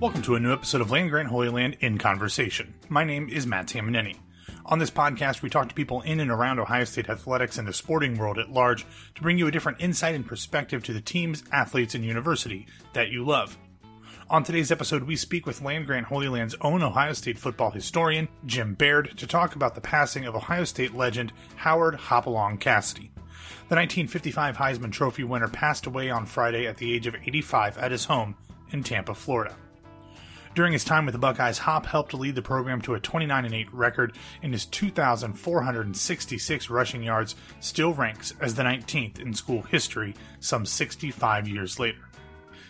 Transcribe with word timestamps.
Welcome 0.00 0.22
to 0.22 0.34
a 0.34 0.40
new 0.40 0.50
episode 0.50 0.80
of 0.80 0.90
Land 0.90 1.10
Grant 1.10 1.28
Holy 1.28 1.50
Land 1.50 1.76
in 1.80 1.98
Conversation. 1.98 2.72
My 2.88 3.04
name 3.04 3.28
is 3.28 3.46
Matt 3.46 3.66
Tamanini. 3.66 4.16
On 4.64 4.78
this 4.78 4.90
podcast, 4.90 5.42
we 5.42 5.50
talk 5.50 5.68
to 5.68 5.74
people 5.74 6.00
in 6.00 6.20
and 6.20 6.30
around 6.30 6.58
Ohio 6.58 6.84
State 6.84 7.10
athletics 7.10 7.58
and 7.58 7.68
the 7.68 7.74
sporting 7.74 8.16
world 8.16 8.38
at 8.38 8.50
large 8.50 8.86
to 9.14 9.20
bring 9.20 9.36
you 9.36 9.46
a 9.46 9.50
different 9.50 9.78
insight 9.78 10.14
and 10.14 10.26
perspective 10.26 10.82
to 10.84 10.94
the 10.94 11.02
teams, 11.02 11.44
athletes, 11.52 11.94
and 11.94 12.02
university 12.02 12.66
that 12.94 13.10
you 13.10 13.26
love. 13.26 13.58
On 14.30 14.42
today's 14.42 14.72
episode, 14.72 15.02
we 15.02 15.16
speak 15.16 15.44
with 15.44 15.60
Land 15.60 15.84
Grant 15.84 16.06
Holy 16.06 16.28
Land's 16.28 16.56
own 16.62 16.82
Ohio 16.82 17.12
State 17.12 17.38
football 17.38 17.70
historian, 17.70 18.26
Jim 18.46 18.72
Baird, 18.72 19.18
to 19.18 19.26
talk 19.26 19.54
about 19.54 19.74
the 19.74 19.82
passing 19.82 20.24
of 20.24 20.34
Ohio 20.34 20.64
State 20.64 20.94
legend 20.94 21.30
Howard 21.56 21.96
Hopalong 21.96 22.56
Cassidy. 22.56 23.10
The 23.68 23.76
1955 23.76 24.56
Heisman 24.56 24.92
Trophy 24.92 25.24
winner 25.24 25.48
passed 25.48 25.84
away 25.84 26.08
on 26.08 26.24
Friday 26.24 26.66
at 26.66 26.78
the 26.78 26.90
age 26.90 27.06
of 27.06 27.16
85 27.16 27.76
at 27.76 27.92
his 27.92 28.06
home 28.06 28.34
in 28.70 28.82
Tampa, 28.82 29.14
Florida. 29.14 29.54
During 30.54 30.72
his 30.72 30.84
time 30.84 31.06
with 31.06 31.12
the 31.12 31.18
Buckeyes, 31.18 31.58
Hop 31.58 31.86
helped 31.86 32.12
lead 32.12 32.34
the 32.34 32.42
program 32.42 32.82
to 32.82 32.94
a 32.94 33.00
29 33.00 33.54
8 33.54 33.72
record, 33.72 34.16
and 34.42 34.52
his 34.52 34.66
2,466 34.66 36.70
rushing 36.70 37.04
yards 37.04 37.36
still 37.60 37.94
ranks 37.94 38.34
as 38.40 38.56
the 38.56 38.64
19th 38.64 39.20
in 39.20 39.32
school 39.32 39.62
history 39.62 40.16
some 40.40 40.66
65 40.66 41.46
years 41.46 41.78
later. 41.78 42.09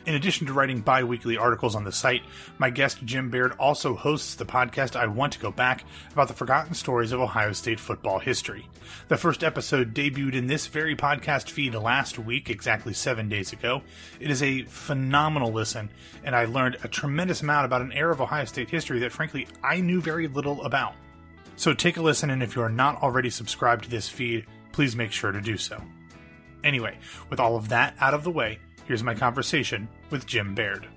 In 0.07 0.15
addition 0.15 0.47
to 0.47 0.55
writing 0.55 0.81
bi 0.81 1.05
weekly 1.05 1.37
articles 1.37 1.75
on 1.77 1.85
the 1.85 1.93
site, 1.93 2.23
my 2.59 2.71
guest 2.71 3.05
Jim 3.05 3.31
Baird 3.31 3.53
also 3.59 3.95
hosts 3.95 4.35
the 4.35 4.47
podcast 4.47 4.97
I 4.97 5.07
Want 5.07 5.35
to 5.35 5.39
Go 5.39 5.51
Back 5.51 5.85
about 6.11 6.29
the 6.29 6.35
forgotten 6.35 6.73
stories 6.73 7.13
of 7.13 7.21
Ohio 7.21 7.53
State 7.53 7.79
football 7.79 8.19
history. 8.19 8.67
The 9.09 9.19
first 9.19 9.45
episode 9.45 9.95
debuted 9.95 10.34
in 10.34 10.47
this 10.47 10.67
very 10.69 10.97
podcast 10.97 11.51
feed 11.51 11.75
last 11.75 12.19
week, 12.19 12.48
exactly 12.48 12.95
seven 12.95 13.29
days 13.29 13.53
ago. 13.53 13.83
It 14.19 14.31
is 14.31 14.42
a 14.42 14.62
phenomenal 14.62 15.53
listen, 15.53 15.91
and 16.25 16.35
I 16.35 16.47
learned 16.47 16.79
a 16.83 16.89
tremendous 16.89 17.42
amount 17.42 17.67
about 17.67 17.83
an 17.83 17.92
era 17.92 18.12
of 18.12 18.23
Ohio 18.23 18.47
State 18.47 18.70
history 18.70 19.01
that, 19.01 19.12
frankly, 19.12 19.48
I 19.62 19.83
knew 19.83 20.01
very 20.01 20.29
little 20.29 20.62
about. 20.64 20.95
So 21.57 21.75
take 21.75 21.98
a 21.98 22.03
listen, 22.03 22.31
and 22.31 22.42
if 22.42 22.57
you 22.57 22.62
are 22.62 22.70
not 22.70 23.03
already 23.03 23.29
subscribed 23.29 23.85
to 23.85 23.91
this 23.91 24.09
feed, 24.09 24.47
please 24.73 24.97
make 24.97 25.12
sure 25.12 25.31
to 25.31 25.42
do 25.42 25.59
so. 25.59 25.83
Anyway, 26.64 26.98
with 27.29 27.41
all 27.41 27.57
of 27.57 27.69
that 27.69 27.95
out 28.01 28.14
of 28.14 28.25
the 28.25 28.31
way, 28.31 28.59
Here's 28.86 29.03
my 29.03 29.14
conversation 29.14 29.89
with 30.11 30.27
Jim 30.27 30.55
Baird. 30.55 30.89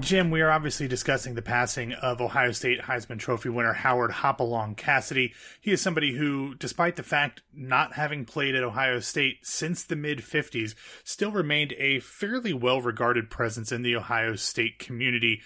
Jim, 0.00 0.30
we 0.30 0.40
are 0.40 0.50
obviously 0.50 0.88
discussing 0.88 1.34
the 1.34 1.42
passing 1.42 1.92
of 1.92 2.20
Ohio 2.20 2.52
State 2.52 2.80
Heisman 2.80 3.18
Trophy 3.18 3.50
winner 3.50 3.74
Howard 3.74 4.10
Hopalong 4.10 4.74
Cassidy. 4.74 5.34
He 5.60 5.72
is 5.72 5.80
somebody 5.80 6.16
who, 6.16 6.54
despite 6.54 6.96
the 6.96 7.02
fact 7.02 7.42
not 7.54 7.92
having 7.92 8.24
played 8.24 8.54
at 8.54 8.64
Ohio 8.64 9.00
State 9.00 9.38
since 9.42 9.84
the 9.84 9.96
mid 9.96 10.18
50s, 10.18 10.74
still 11.04 11.30
remained 11.30 11.74
a 11.74 12.00
fairly 12.00 12.52
well 12.52 12.80
regarded 12.80 13.30
presence 13.30 13.70
in 13.70 13.82
the 13.82 13.94
Ohio 13.94 14.36
State 14.36 14.78
community 14.78 15.42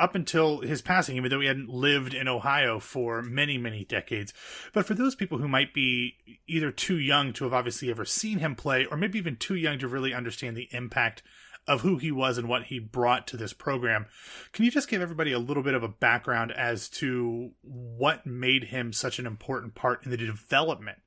up 0.00 0.14
until 0.14 0.60
his 0.60 0.82
passing, 0.82 1.16
even 1.16 1.30
though 1.30 1.40
he 1.40 1.46
hadn't 1.46 1.68
lived 1.68 2.14
in 2.14 2.28
Ohio 2.28 2.80
for 2.80 3.22
many, 3.22 3.58
many 3.58 3.84
decades. 3.84 4.32
But 4.72 4.86
for 4.86 4.94
those 4.94 5.14
people 5.14 5.38
who 5.38 5.48
might 5.48 5.74
be 5.74 6.16
either 6.48 6.70
too 6.70 6.98
young 6.98 7.32
to 7.34 7.44
have 7.44 7.52
obviously 7.52 7.90
ever 7.90 8.04
seen 8.04 8.38
him 8.38 8.56
play, 8.56 8.86
or 8.86 8.96
maybe 8.96 9.18
even 9.18 9.36
too 9.36 9.56
young 9.56 9.78
to 9.78 9.88
really 9.88 10.14
understand 10.14 10.56
the 10.56 10.68
impact 10.72 11.22
of 11.68 11.82
who 11.82 11.98
he 11.98 12.10
was 12.10 12.38
and 12.38 12.48
what 12.48 12.64
he 12.64 12.78
brought 12.78 13.26
to 13.28 13.36
this 13.36 13.52
program, 13.52 14.06
can 14.52 14.64
you 14.64 14.70
just 14.70 14.88
give 14.88 15.02
everybody 15.02 15.32
a 15.32 15.38
little 15.38 15.62
bit 15.62 15.74
of 15.74 15.82
a 15.82 15.88
background 15.88 16.52
as 16.52 16.88
to 16.88 17.52
what 17.62 18.26
made 18.26 18.64
him 18.64 18.92
such 18.92 19.18
an 19.18 19.26
important 19.26 19.74
part 19.74 20.04
in 20.04 20.10
the 20.10 20.16
development 20.16 20.98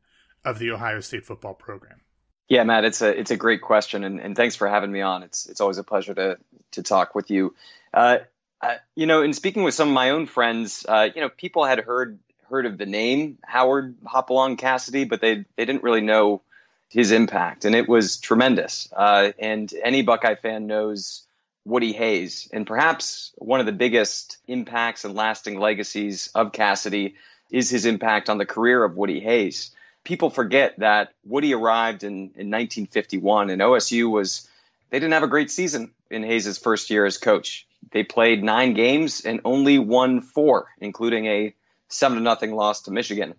of 0.45 0.59
the 0.59 0.71
Ohio 0.71 0.99
State 0.99 1.25
football 1.25 1.53
program? 1.53 2.01
Yeah, 2.49 2.63
Matt, 2.63 2.85
it's 2.85 3.01
a 3.01 3.17
it's 3.17 3.31
a 3.31 3.37
great 3.37 3.61
question, 3.61 4.03
and, 4.03 4.19
and 4.19 4.35
thanks 4.35 4.55
for 4.55 4.67
having 4.67 4.91
me 4.91 5.01
on. 5.01 5.23
It's 5.23 5.47
it's 5.47 5.61
always 5.61 5.77
a 5.77 5.83
pleasure 5.83 6.13
to 6.13 6.37
to 6.71 6.83
talk 6.83 7.15
with 7.15 7.31
you. 7.31 7.55
Uh, 7.93 8.19
uh, 8.63 8.78
you 8.96 9.06
know, 9.06 9.22
in 9.24 9.34
speaking 9.34 9.63
with 9.63 9.74
some 9.74 9.90
of 9.90 9.94
my 9.94 10.12
own 10.12 10.25
friends, 10.25 10.85
uh, 10.88 11.09
you 11.13 11.22
know, 11.22 11.28
people 11.28 11.66
had 11.66 11.79
heard 11.79 12.18
heard 12.50 12.66
of 12.66 12.78
the 12.78 12.85
name 12.85 13.38
Howard 13.44 13.96
Hopalong 14.06 14.56
Cassidy, 14.56 15.03
but 15.03 15.19
they 15.19 15.44
they 15.57 15.66
didn't 15.66 15.84
really 15.84 16.01
know 16.01 16.41
his 16.88 17.12
impact, 17.12 17.66
and 17.66 17.75
it 17.75 17.90
was 17.90 18.18
tremendous. 18.18 18.88
Uh, 18.96 19.31
and 19.38 19.74
any 19.84 20.01
Buckeye 20.01 20.35
fan 20.35 20.66
knows 20.66 21.24
Woody 21.66 21.91
Hayes, 21.91 22.50
and 22.53 22.66
perhaps 22.66 23.34
one 23.38 23.59
of 23.59 23.66
the 23.66 23.74
biggest 23.74 24.38
impacts 24.47 25.03
and 25.03 25.13
lasting 25.13 25.59
legacies 25.59 26.30
of 26.34 26.53
Cassidy 26.53 27.16
is 27.51 27.69
his 27.69 27.85
impact 27.85 28.30
on 28.30 28.38
the 28.38 28.45
career 28.45 28.81
of 28.81 28.95
Woody 28.95 29.19
Hayes. 29.19 29.72
People 30.06 30.30
forget 30.30 30.80
that 30.80 31.12
Woody 31.25 31.53
arrived 31.53 32.03
in, 32.03 32.13
in 32.35 32.50
1951, 32.50 33.50
and 33.50 33.62
OSU 33.62 34.09
was 34.09 34.47
they 34.90 35.00
didn't 35.00 35.13
have 35.13 35.24
a 35.24 35.28
great 35.28 35.51
season 35.51 35.91
in 36.09 36.24
Hayes' 36.24 36.57
first 36.57 36.90
year 36.90 37.06
as 37.06 37.18
coach. 37.18 37.68
They 37.91 38.03
played 38.03 38.44
nine 38.44 38.73
games 38.73 39.21
and 39.21 39.41
only 39.45 39.79
won 39.79 40.21
four, 40.21 40.67
including 40.79 41.25
a 41.25 41.55
seven 41.89 42.17
to 42.17 42.23
nothing 42.23 42.55
loss 42.55 42.83
to 42.83 42.91
Michigan. 42.91 43.35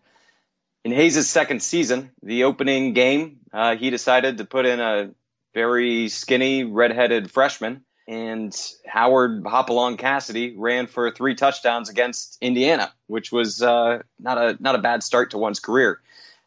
In 0.84 0.92
Hayes' 0.92 1.28
second 1.28 1.62
season, 1.62 2.10
the 2.22 2.44
opening 2.44 2.92
game, 2.92 3.38
uh, 3.52 3.76
he 3.76 3.90
decided 3.90 4.38
to 4.38 4.44
put 4.44 4.66
in 4.66 4.80
a 4.80 5.10
very 5.54 6.08
skinny, 6.08 6.64
redheaded 6.64 7.30
freshman, 7.30 7.84
and 8.06 8.54
Howard 8.86 9.44
Hopalong 9.46 9.96
Cassidy 9.96 10.54
ran 10.56 10.86
for 10.86 11.10
three 11.10 11.34
touchdowns 11.34 11.88
against 11.88 12.36
Indiana, 12.40 12.92
which 13.06 13.32
was 13.32 13.62
uh, 13.62 14.02
not 14.18 14.36
a 14.36 14.56
not 14.60 14.74
a 14.74 14.78
bad 14.78 15.02
start 15.02 15.30
to 15.30 15.38
one's 15.38 15.60
career. 15.60 16.00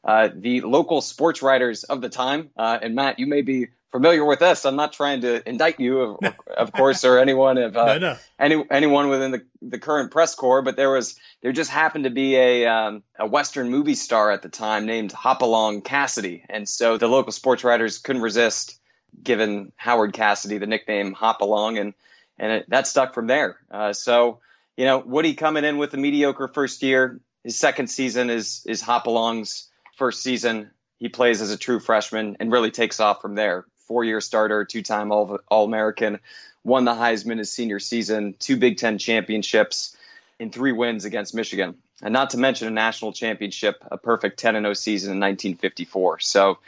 Uh, 0.03 0.29
the 0.34 0.62
local 0.62 1.02
sports 1.02 1.41
writers 1.41 1.84
of 1.84 2.02
the 2.02 2.09
time, 2.09 2.52
uh, 2.56 2.78
and 2.81 2.94
Matt, 2.94 3.18
you 3.18 3.25
may 3.25 3.41
be 3.41 3.68
familiar 3.92 4.25
with 4.25 4.40
this. 4.40 4.66
I'm 4.66 4.75
not 4.75 4.94
trying 4.94 5.22
to 5.22 5.48
indict 5.48 5.80
you, 5.80 6.02
of, 6.02 6.34
of 6.58 6.72
course, 6.72 7.03
or 7.03 7.20
anyone 7.20 7.58
of 7.58 7.75
uh, 7.75 7.86
no, 7.86 7.98
no. 8.00 8.18
any 8.40 8.64
anyone 8.70 9.09
within 9.09 9.31
the, 9.31 9.46
the 9.62 9.80
current 9.80 10.12
press 10.12 10.36
corps. 10.36 10.62
But 10.62 10.75
there 10.75 10.92
was 10.92 11.16
there 11.42 11.52
just 11.52 11.72
happened 11.72 12.03
to 12.03 12.09
be 12.09 12.36
a 12.36 12.66
um, 12.68 13.03
a 13.18 13.28
Western 13.28 13.70
movie 13.70 13.96
star 13.96 14.31
at 14.31 14.42
the 14.42 14.50
time 14.50 14.86
named 14.86 15.12
Hopalong 15.12 15.81
Cassidy, 15.81 16.44
and 16.50 16.68
so 16.68 16.97
the 16.97 17.08
local 17.08 17.31
sports 17.31 17.64
writers 17.64 18.00
couldn't 18.00 18.22
resist 18.22 18.80
giving 19.22 19.72
Howard 19.78 20.14
Cassidy 20.14 20.58
the 20.58 20.68
nickname 20.68 21.14
Hopalong, 21.14 21.78
and 21.78 21.94
and 22.38 22.52
it, 22.52 22.70
that 22.70 22.88
stuck 22.88 23.14
from 23.14 23.28
there. 23.28 23.58
Uh, 23.72 23.94
so 23.94 24.40
you 24.76 24.86
know, 24.86 25.00
Woody 25.00 25.34
coming 25.34 25.66
in 25.66 25.78
with 25.78 25.94
a 25.94 25.97
mediocre 25.97 26.47
first 26.47 26.84
year. 26.84 27.20
His 27.44 27.58
second 27.58 27.88
season 27.88 28.30
is 28.30 28.64
is 28.68 28.81
Hopalong's 28.81 29.70
first 29.97 30.22
season. 30.22 30.72
He 31.00 31.09
plays 31.09 31.42
as 31.42 31.52
a 31.52 31.58
true 31.58 31.80
freshman 31.80 32.38
and 32.40 32.52
really 32.52 32.72
takes 32.72 33.00
off 33.00 33.22
from 33.22 33.36
there 33.36 33.66
four 33.88 34.03
year 34.03 34.22
starter, 34.22 34.66
two 34.66 34.81
time 34.81 35.12
All 35.12 35.66
American, 35.66 36.20
won 36.64 36.86
the 36.86 36.94
Heisman 36.94 37.38
his 37.38 37.52
senior 37.52 37.80
season, 37.80 38.36
two 38.38 38.58
Big 38.58 38.78
Ten 38.78 38.98
championships, 38.98 39.96
and 40.40 40.53
three 40.53 40.72
wins 40.72 41.06
against 41.06 41.34
Michigan. 41.34 41.75
And 42.02 42.14
not 42.14 42.31
to 42.31 42.38
mention 42.38 42.68
a 42.68 42.72
national 42.72 43.14
championship, 43.14 43.84
a 43.90 43.97
perfect 43.97 44.38
10 44.38 44.53
0 44.53 44.74
season 44.74 45.12
in 45.12 45.20
1954. 45.20 46.20
So 46.20 46.59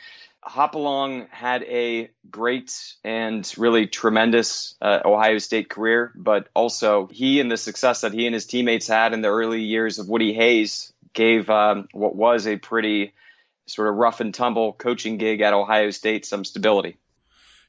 Hopalong 0.41 1.27
had 1.29 1.63
a 1.63 2.09
great 2.31 2.95
and 3.03 3.51
really 3.57 3.87
tremendous 3.87 4.75
uh, 4.81 5.01
Ohio 5.05 5.37
State 5.37 5.69
career, 5.69 6.11
but 6.15 6.47
also 6.55 7.07
he 7.07 7.39
and 7.39 7.51
the 7.51 7.57
success 7.57 8.01
that 8.01 8.13
he 8.13 8.25
and 8.25 8.33
his 8.33 8.45
teammates 8.45 8.87
had 8.87 9.13
in 9.13 9.21
the 9.21 9.27
early 9.27 9.61
years 9.61 9.99
of 9.99 10.07
Woody 10.07 10.33
Hayes 10.33 10.93
gave 11.13 11.49
um, 11.49 11.87
what 11.91 12.15
was 12.15 12.47
a 12.47 12.57
pretty 12.57 13.13
sort 13.67 13.89
of 13.89 13.95
rough 13.95 14.21
and 14.21 14.33
tumble 14.33 14.73
coaching 14.73 15.17
gig 15.17 15.41
at 15.41 15.53
Ohio 15.53 15.91
State 15.91 16.25
some 16.25 16.45
stability. 16.45 16.97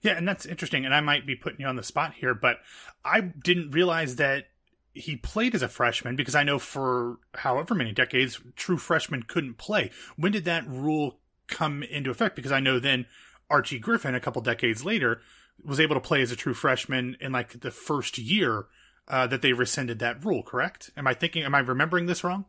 Yeah, 0.02 0.16
and 0.16 0.26
that's 0.26 0.46
interesting. 0.46 0.84
And 0.84 0.94
I 0.94 1.00
might 1.00 1.26
be 1.26 1.36
putting 1.36 1.60
you 1.60 1.66
on 1.66 1.76
the 1.76 1.82
spot 1.82 2.14
here, 2.14 2.34
but 2.34 2.58
I 3.04 3.20
didn't 3.20 3.72
realize 3.72 4.16
that 4.16 4.46
he 4.94 5.16
played 5.16 5.54
as 5.54 5.62
a 5.62 5.68
freshman 5.68 6.16
because 6.16 6.34
I 6.34 6.42
know 6.42 6.58
for 6.58 7.18
however 7.34 7.74
many 7.74 7.92
decades, 7.92 8.40
true 8.56 8.78
freshmen 8.78 9.22
couldn't 9.22 9.58
play. 9.58 9.90
When 10.16 10.32
did 10.32 10.44
that 10.46 10.66
rule 10.66 11.20
come 11.48 11.82
into 11.82 12.10
effect? 12.10 12.34
Because 12.34 12.52
I 12.52 12.60
know 12.60 12.78
then 12.78 13.06
Archie 13.48 13.78
Griffin, 13.78 14.14
a 14.14 14.20
couple 14.20 14.42
decades 14.42 14.84
later, 14.84 15.20
was 15.62 15.80
able 15.80 15.94
to 15.94 16.00
play 16.00 16.22
as 16.22 16.32
a 16.32 16.36
true 16.36 16.54
freshman 16.54 17.16
in 17.20 17.32
like 17.32 17.60
the 17.60 17.70
first 17.70 18.18
year 18.18 18.66
uh, 19.08 19.26
that 19.26 19.42
they 19.42 19.52
rescinded 19.52 19.98
that 19.98 20.24
rule. 20.24 20.42
Correct? 20.42 20.90
Am 20.96 21.06
I 21.06 21.14
thinking? 21.14 21.42
Am 21.42 21.54
I 21.54 21.58
remembering 21.60 22.06
this 22.06 22.24
wrong? 22.24 22.46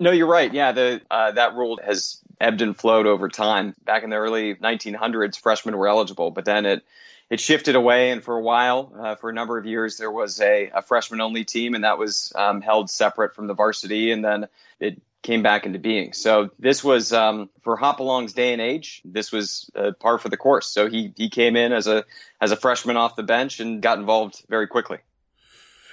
No, 0.00 0.10
you're 0.10 0.28
right. 0.28 0.52
Yeah, 0.52 0.72
the 0.72 1.02
uh, 1.10 1.32
that 1.32 1.54
rule 1.54 1.78
has 1.84 2.23
ebbed 2.40 2.62
and 2.62 2.76
flowed 2.76 3.06
over 3.06 3.28
time. 3.28 3.74
Back 3.84 4.02
in 4.02 4.10
the 4.10 4.16
early 4.16 4.54
1900s, 4.54 5.38
freshmen 5.38 5.76
were 5.76 5.88
eligible, 5.88 6.30
but 6.30 6.44
then 6.44 6.66
it 6.66 6.84
it 7.30 7.40
shifted 7.40 7.74
away, 7.74 8.10
and 8.10 8.22
for 8.22 8.36
a 8.36 8.40
while, 8.40 8.92
uh, 8.98 9.14
for 9.14 9.30
a 9.30 9.32
number 9.32 9.56
of 9.56 9.64
years, 9.64 9.96
there 9.96 10.10
was 10.10 10.40
a, 10.40 10.70
a 10.74 10.82
freshman 10.82 11.22
only 11.22 11.44
team, 11.44 11.74
and 11.74 11.82
that 11.82 11.98
was 11.98 12.32
um, 12.36 12.60
held 12.60 12.90
separate 12.90 13.34
from 13.34 13.46
the 13.46 13.54
varsity, 13.54 14.12
and 14.12 14.22
then 14.22 14.46
it 14.78 15.00
came 15.22 15.42
back 15.42 15.64
into 15.64 15.78
being. 15.78 16.12
So 16.12 16.50
this 16.58 16.84
was 16.84 17.12
um, 17.12 17.48
for 17.62 17.76
Hopalong's 17.76 18.34
day 18.34 18.52
and 18.52 18.60
age. 18.60 19.00
This 19.04 19.32
was 19.32 19.70
uh, 19.74 19.92
par 19.98 20.18
for 20.18 20.28
the 20.28 20.36
course. 20.36 20.68
So 20.68 20.88
he 20.88 21.12
he 21.16 21.30
came 21.30 21.56
in 21.56 21.72
as 21.72 21.86
a 21.86 22.04
as 22.40 22.52
a 22.52 22.56
freshman 22.56 22.96
off 22.96 23.16
the 23.16 23.22
bench 23.22 23.58
and 23.58 23.80
got 23.80 23.98
involved 23.98 24.44
very 24.48 24.66
quickly. 24.66 24.98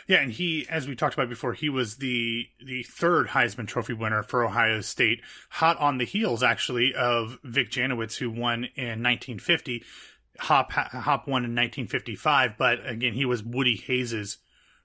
Yeah, 0.08 0.22
and 0.22 0.32
he, 0.32 0.68
as 0.70 0.88
we 0.88 0.96
talked 0.96 1.14
about 1.14 1.30
before, 1.30 1.54
he 1.54 1.70
was 1.70 1.98
the 1.98 2.48
the 2.64 2.84
third 2.84 3.30
Heisman 3.30 3.68
Trophy 3.68 3.94
winner 3.94 4.24
for 4.24 4.44
Ohio 4.44 4.82
State, 4.82 5.22
hot 5.50 5.78
on 5.80 5.98
the 5.98 6.06
heels 6.06 6.44
actually 6.44 6.94
of 6.94 7.40
Vic 7.44 7.72
Janowicz, 7.72 8.18
who 8.18 8.30
won 8.30 8.66
in 8.76 9.04
1950. 9.04 9.84
Hop 10.40 10.72
Hop 10.72 11.28
won 11.28 11.44
in 11.44 11.56
1955, 11.56 12.58
but 12.58 12.86
again, 12.86 13.14
he 13.14 13.26
was 13.26 13.44
Woody 13.44 13.76
Hayes's 13.76 14.38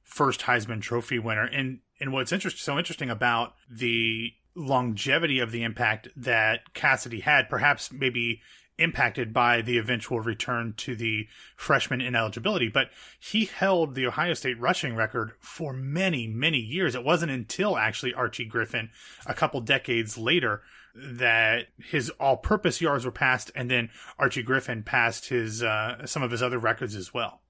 first 0.03 0.43
Heisman 0.43 0.81
Trophy 0.81 1.19
winner. 1.19 1.45
And 1.45 1.81
and 2.01 2.13
what's 2.13 2.33
interest, 2.33 2.59
so 2.59 2.79
interesting 2.79 3.11
about 3.11 3.55
the 3.71 4.33
longevity 4.55 5.39
of 5.39 5.53
the 5.53 5.63
impact 5.63 6.09
that 6.17 6.73
Cassidy 6.75 7.21
had, 7.21 7.49
perhaps 7.49 7.93
maybe 7.93 8.41
impacted 8.79 9.33
by 9.33 9.63
the 9.63 9.79
eventual 9.79 10.21
return 10.21 10.75
to 10.77 10.95
the 10.95 11.27
freshman 11.57 12.01
ineligibility, 12.01 12.69
but 12.69 12.91
he 13.19 13.47
held 13.47 13.95
the 13.95 14.07
Ohio 14.07 14.35
State 14.35 14.61
rushing 14.61 14.95
record 14.95 15.33
for 15.39 15.73
many, 15.73 16.27
many 16.27 16.59
years. 16.59 16.95
It 16.95 17.05
wasn't 17.05 17.33
until 17.33 17.77
actually 17.77 18.15
Archie 18.15 18.45
Griffin, 18.45 18.91
a 19.25 19.35
couple 19.35 19.61
decades 19.61 20.19
later, 20.19 20.63
that 20.95 21.67
his 21.79 22.11
all-purpose 22.21 22.81
yards 22.81 23.05
were 23.05 23.11
passed, 23.11 23.51
and 23.55 23.71
then 23.71 23.91
Archie 24.19 24.43
Griffin 24.43 24.83
passed 24.83 25.29
his 25.29 25.63
uh, 25.63 26.07
some 26.07 26.23
of 26.23 26.31
his 26.31 26.43
other 26.43 26.59
records 26.59 26.95
as 26.95 27.13
well. 27.13 27.41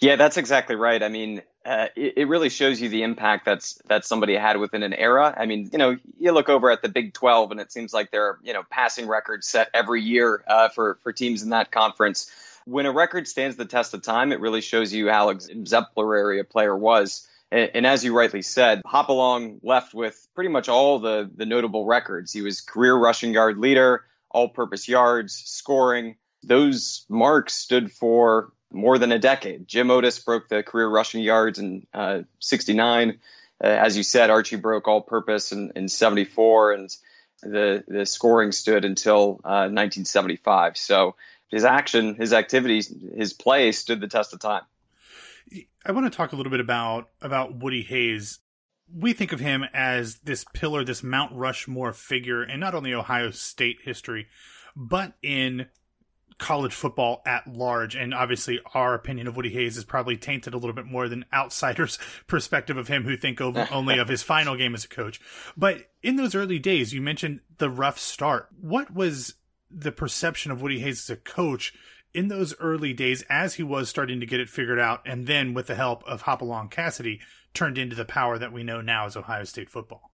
Yeah, 0.00 0.16
that's 0.16 0.36
exactly 0.36 0.76
right. 0.76 1.02
I 1.02 1.08
mean, 1.08 1.42
uh, 1.64 1.86
it, 1.96 2.14
it, 2.18 2.28
really 2.28 2.50
shows 2.50 2.80
you 2.80 2.88
the 2.88 3.02
impact 3.02 3.46
that's 3.46 3.80
that 3.86 4.04
somebody 4.04 4.34
had 4.36 4.58
within 4.58 4.82
an 4.82 4.92
era. 4.92 5.34
I 5.36 5.46
mean, 5.46 5.70
you 5.72 5.78
know, 5.78 5.96
you 6.18 6.32
look 6.32 6.48
over 6.48 6.70
at 6.70 6.82
the 6.82 6.88
Big 6.88 7.14
12, 7.14 7.52
and 7.52 7.60
it 7.60 7.72
seems 7.72 7.94
like 7.94 8.10
there 8.10 8.26
are 8.26 8.38
you 8.42 8.52
know 8.52 8.62
passing 8.68 9.06
records 9.06 9.46
set 9.46 9.70
every 9.72 10.02
year 10.02 10.44
uh, 10.46 10.68
for 10.68 10.98
for 11.02 11.12
teams 11.12 11.42
in 11.42 11.50
that 11.50 11.70
conference. 11.70 12.30
When 12.66 12.86
a 12.86 12.92
record 12.92 13.28
stands 13.28 13.56
the 13.56 13.64
test 13.64 13.94
of 13.94 14.02
time, 14.02 14.32
it 14.32 14.40
really 14.40 14.60
shows 14.60 14.92
you 14.92 15.08
how 15.08 15.30
exemplary 15.30 16.40
a 16.40 16.44
player 16.44 16.76
was. 16.76 17.26
And, 17.50 17.70
and 17.74 17.86
as 17.86 18.04
you 18.04 18.16
rightly 18.16 18.42
said, 18.42 18.82
Hopalong 18.84 19.60
left 19.62 19.94
with 19.94 20.26
pretty 20.34 20.50
much 20.50 20.68
all 20.68 20.98
the 20.98 21.30
the 21.34 21.46
notable 21.46 21.86
records. 21.86 22.32
He 22.32 22.42
was 22.42 22.60
career 22.60 22.94
rushing 22.94 23.32
yard 23.32 23.56
leader, 23.56 24.04
all-purpose 24.30 24.86
yards, 24.86 25.34
scoring. 25.34 26.16
Those 26.42 27.06
marks 27.08 27.54
stood 27.54 27.90
for 27.90 28.52
more 28.72 28.98
than 28.98 29.12
a 29.12 29.18
decade. 29.18 29.66
Jim 29.68 29.90
Otis 29.90 30.18
broke 30.18 30.48
the 30.48 30.62
career 30.62 30.88
rushing 30.88 31.22
yards 31.22 31.58
in 31.58 31.86
uh, 31.94 32.20
69. 32.40 33.20
Uh, 33.62 33.66
as 33.66 33.96
you 33.96 34.02
said, 34.02 34.30
Archie 34.30 34.56
broke 34.56 34.88
all 34.88 35.00
purpose 35.00 35.52
in, 35.52 35.72
in 35.76 35.88
74, 35.88 36.72
and 36.72 36.96
the, 37.42 37.84
the 37.86 38.06
scoring 38.06 38.52
stood 38.52 38.84
until 38.84 39.40
uh, 39.44 39.70
1975. 39.70 40.76
So 40.76 41.14
his 41.48 41.64
action, 41.64 42.14
his 42.14 42.32
activities, 42.32 42.92
his 43.16 43.32
play 43.32 43.72
stood 43.72 44.00
the 44.00 44.08
test 44.08 44.32
of 44.32 44.40
time. 44.40 44.62
I 45.86 45.92
want 45.92 46.10
to 46.10 46.16
talk 46.16 46.32
a 46.32 46.36
little 46.36 46.50
bit 46.50 46.60
about 46.60 47.10
about 47.20 47.54
Woody 47.56 47.82
Hayes. 47.82 48.40
We 48.92 49.12
think 49.12 49.32
of 49.32 49.40
him 49.40 49.64
as 49.74 50.16
this 50.20 50.44
pillar, 50.54 50.84
this 50.84 51.02
Mount 51.02 51.32
Rushmore 51.34 51.92
figure 51.92 52.42
in 52.42 52.60
not 52.60 52.74
only 52.74 52.94
Ohio 52.94 53.30
State 53.30 53.78
history, 53.82 54.26
but 54.74 55.12
in 55.22 55.66
college 56.38 56.74
football 56.74 57.22
at 57.26 57.46
large. 57.46 57.94
And 57.94 58.14
obviously, 58.14 58.60
our 58.74 58.94
opinion 58.94 59.26
of 59.26 59.36
Woody 59.36 59.50
Hayes 59.50 59.76
is 59.76 59.84
probably 59.84 60.16
tainted 60.16 60.54
a 60.54 60.58
little 60.58 60.74
bit 60.74 60.86
more 60.86 61.08
than 61.08 61.24
outsiders' 61.32 61.98
perspective 62.26 62.76
of 62.76 62.88
him 62.88 63.04
who 63.04 63.16
think 63.16 63.40
over, 63.40 63.68
only 63.72 63.98
of 63.98 64.08
his 64.08 64.22
final 64.22 64.56
game 64.56 64.74
as 64.74 64.84
a 64.84 64.88
coach. 64.88 65.20
But 65.56 65.90
in 66.02 66.16
those 66.16 66.34
early 66.34 66.58
days, 66.58 66.92
you 66.92 67.00
mentioned 67.00 67.40
the 67.58 67.70
rough 67.70 67.98
start. 67.98 68.48
What 68.60 68.92
was 68.92 69.34
the 69.70 69.92
perception 69.92 70.52
of 70.52 70.62
Woody 70.62 70.80
Hayes 70.80 71.10
as 71.10 71.10
a 71.10 71.20
coach 71.20 71.74
in 72.12 72.28
those 72.28 72.54
early 72.60 72.92
days 72.92 73.24
as 73.28 73.54
he 73.54 73.62
was 73.62 73.88
starting 73.88 74.20
to 74.20 74.26
get 74.26 74.40
it 74.40 74.48
figured 74.48 74.78
out? 74.78 75.02
And 75.06 75.26
then, 75.26 75.54
with 75.54 75.66
the 75.66 75.74
help 75.74 76.04
of 76.04 76.22
Hopalong 76.22 76.68
Cassidy, 76.68 77.20
turned 77.52 77.78
into 77.78 77.96
the 77.96 78.04
power 78.04 78.38
that 78.38 78.52
we 78.52 78.64
know 78.64 78.80
now 78.80 79.06
as 79.06 79.16
Ohio 79.16 79.44
State 79.44 79.70
football? 79.70 80.13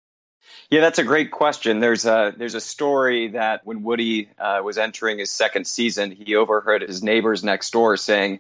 Yeah, 0.69 0.81
that's 0.81 1.00
a 1.00 1.04
great 1.04 1.31
question. 1.31 1.80
There's 1.80 2.06
a 2.06 2.34
there's 2.36 2.56
a 2.56 2.62
story 2.62 3.30
that 3.30 3.66
when 3.66 3.84
Woody 3.84 4.30
uh, 4.38 4.62
was 4.63 4.78
entering 4.78 5.19
his 5.19 5.31
second 5.31 5.66
season, 5.66 6.12
he 6.12 6.36
overheard 6.36 6.81
his 6.81 7.01
neighbors 7.01 7.44
next 7.44 7.72
door 7.72 7.98
saying, 7.98 8.40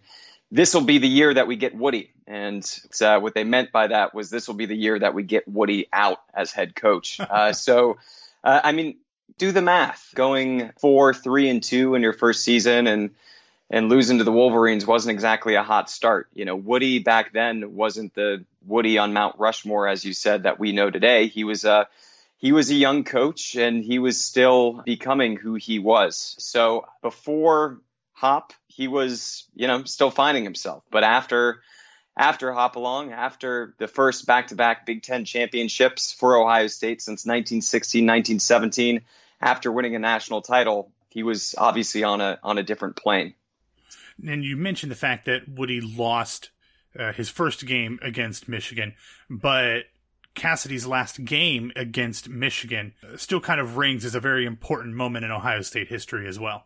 "This 0.51 0.73
will 0.73 0.85
be 0.85 0.99
the 0.99 1.07
year 1.07 1.33
that 1.33 1.47
we 1.47 1.55
get 1.55 1.75
Woody." 1.75 2.11
And 2.27 2.63
uh, 3.01 3.19
what 3.19 3.33
they 3.33 3.43
meant 3.43 3.71
by 3.71 3.87
that 3.87 4.13
was 4.13 4.29
this 4.29 4.47
will 4.47 4.55
be 4.55 4.67
the 4.67 4.77
year 4.77 4.99
that 4.99 5.15
we 5.15 5.23
get 5.23 5.47
Woody 5.47 5.87
out 5.91 6.21
as 6.33 6.51
head 6.51 6.75
coach. 6.75 7.19
Uh, 7.29 7.53
so, 7.53 7.97
uh, 8.43 8.61
I 8.63 8.71
mean, 8.71 8.97
do 9.37 9.51
the 9.51 9.61
math. 9.61 10.11
Going 10.13 10.71
four, 10.79 11.13
three, 11.13 11.49
and 11.49 11.63
two 11.63 11.95
in 11.95 12.01
your 12.01 12.13
first 12.13 12.43
season, 12.43 12.85
and 12.87 13.11
and 13.69 13.89
losing 13.89 14.17
to 14.17 14.23
the 14.23 14.31
Wolverines 14.31 14.85
wasn't 14.85 15.13
exactly 15.13 15.55
a 15.55 15.63
hot 15.63 15.89
start. 15.89 16.27
You 16.33 16.45
know, 16.45 16.55
Woody 16.55 16.99
back 16.99 17.33
then 17.33 17.75
wasn't 17.75 18.13
the 18.15 18.45
Woody 18.65 18.97
on 18.97 19.13
Mount 19.13 19.35
Rushmore, 19.37 19.87
as 19.87 20.03
you 20.03 20.13
said, 20.13 20.43
that 20.43 20.59
we 20.59 20.71
know 20.71 20.89
today. 20.89 21.27
He 21.27 21.43
was 21.43 21.65
a 21.65 21.87
he 22.37 22.51
was 22.51 22.71
a 22.71 22.75
young 22.75 23.03
coach 23.03 23.55
and 23.55 23.83
he 23.83 23.99
was 23.99 24.23
still 24.23 24.81
becoming 24.85 25.35
who 25.35 25.55
he 25.55 25.77
was. 25.77 26.35
So 26.39 26.85
before 27.01 27.81
Hop, 28.13 28.53
he 28.67 28.87
was, 28.87 29.45
you 29.55 29.67
know, 29.67 29.83
still 29.83 30.11
finding 30.11 30.43
himself. 30.43 30.83
But 30.89 31.03
after 31.03 31.61
after 32.17 32.51
Hopalong, 32.51 33.13
after 33.13 33.73
the 33.77 33.87
first 33.87 34.25
back-to-back 34.25 34.85
Big 34.85 35.03
Ten 35.03 35.23
championships 35.25 36.11
for 36.11 36.35
Ohio 36.35 36.67
State 36.67 37.01
since 37.01 37.25
1916, 37.25 38.03
1917, 38.03 39.01
after 39.39 39.71
winning 39.71 39.95
a 39.95 39.99
national 39.99 40.41
title, 40.41 40.91
he 41.09 41.23
was 41.23 41.55
obviously 41.57 42.03
on 42.03 42.19
a 42.19 42.39
on 42.43 42.57
a 42.57 42.63
different 42.63 42.95
plane. 42.95 43.35
And 44.27 44.43
you 44.43 44.57
mentioned 44.57 44.91
the 44.91 44.95
fact 44.95 45.25
that 45.25 45.47
Woody 45.47 45.81
lost 45.81 46.51
uh, 46.97 47.13
his 47.13 47.29
first 47.29 47.65
game 47.65 47.99
against 48.01 48.47
Michigan, 48.47 48.93
but 49.29 49.83
Cassidy's 50.35 50.87
last 50.87 51.23
game 51.23 51.71
against 51.75 52.29
Michigan 52.29 52.93
still 53.15 53.41
kind 53.41 53.59
of 53.59 53.77
rings 53.77 54.05
as 54.05 54.15
a 54.15 54.19
very 54.19 54.45
important 54.45 54.95
moment 54.95 55.25
in 55.25 55.31
Ohio 55.31 55.61
State 55.61 55.87
history 55.87 56.27
as 56.27 56.39
well. 56.39 56.65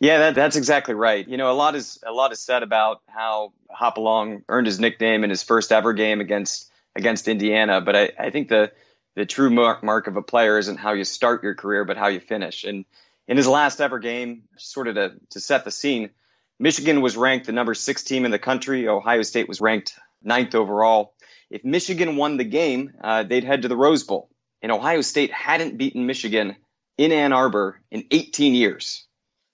Yeah, 0.00 0.18
that, 0.18 0.34
that's 0.34 0.56
exactly 0.56 0.94
right. 0.94 1.26
You 1.26 1.36
know, 1.36 1.50
a 1.50 1.54
lot 1.54 1.74
is 1.74 2.02
a 2.06 2.12
lot 2.12 2.32
is 2.32 2.40
said 2.40 2.62
about 2.62 3.02
how 3.06 3.52
Hopalong 3.68 4.42
earned 4.48 4.66
his 4.66 4.80
nickname 4.80 5.24
in 5.24 5.30
his 5.30 5.42
first 5.42 5.72
ever 5.72 5.92
game 5.92 6.20
against 6.20 6.70
against 6.96 7.28
Indiana, 7.28 7.80
but 7.80 7.94
I, 7.94 8.10
I 8.18 8.30
think 8.30 8.48
the 8.48 8.72
the 9.14 9.26
true 9.26 9.50
mark, 9.50 9.82
mark 9.82 10.06
of 10.06 10.16
a 10.16 10.22
player 10.22 10.58
isn't 10.58 10.78
how 10.78 10.92
you 10.92 11.04
start 11.04 11.42
your 11.42 11.54
career, 11.54 11.84
but 11.84 11.96
how 11.96 12.06
you 12.06 12.20
finish. 12.20 12.62
And 12.62 12.84
in 13.26 13.36
his 13.36 13.48
last 13.48 13.80
ever 13.80 13.98
game, 13.98 14.44
sort 14.56 14.86
of 14.86 14.94
to, 14.94 15.14
to 15.30 15.40
set 15.40 15.64
the 15.64 15.72
scene, 15.72 16.10
Michigan 16.58 17.00
was 17.00 17.16
ranked 17.16 17.46
the 17.46 17.52
number 17.52 17.74
six 17.74 18.02
team 18.02 18.24
in 18.24 18.30
the 18.30 18.38
country. 18.38 18.88
Ohio 18.88 19.22
State 19.22 19.48
was 19.48 19.60
ranked 19.60 19.94
ninth 20.22 20.54
overall. 20.54 21.14
If 21.50 21.64
Michigan 21.64 22.16
won 22.16 22.36
the 22.36 22.44
game, 22.44 22.92
uh, 23.02 23.22
they'd 23.22 23.44
head 23.44 23.62
to 23.62 23.68
the 23.68 23.76
Rose 23.76 24.04
Bowl. 24.04 24.28
And 24.60 24.72
Ohio 24.72 25.00
State 25.02 25.32
hadn't 25.32 25.78
beaten 25.78 26.06
Michigan 26.06 26.56
in 26.96 27.12
Ann 27.12 27.32
Arbor 27.32 27.80
in 27.90 28.04
18 28.10 28.54
years. 28.54 29.06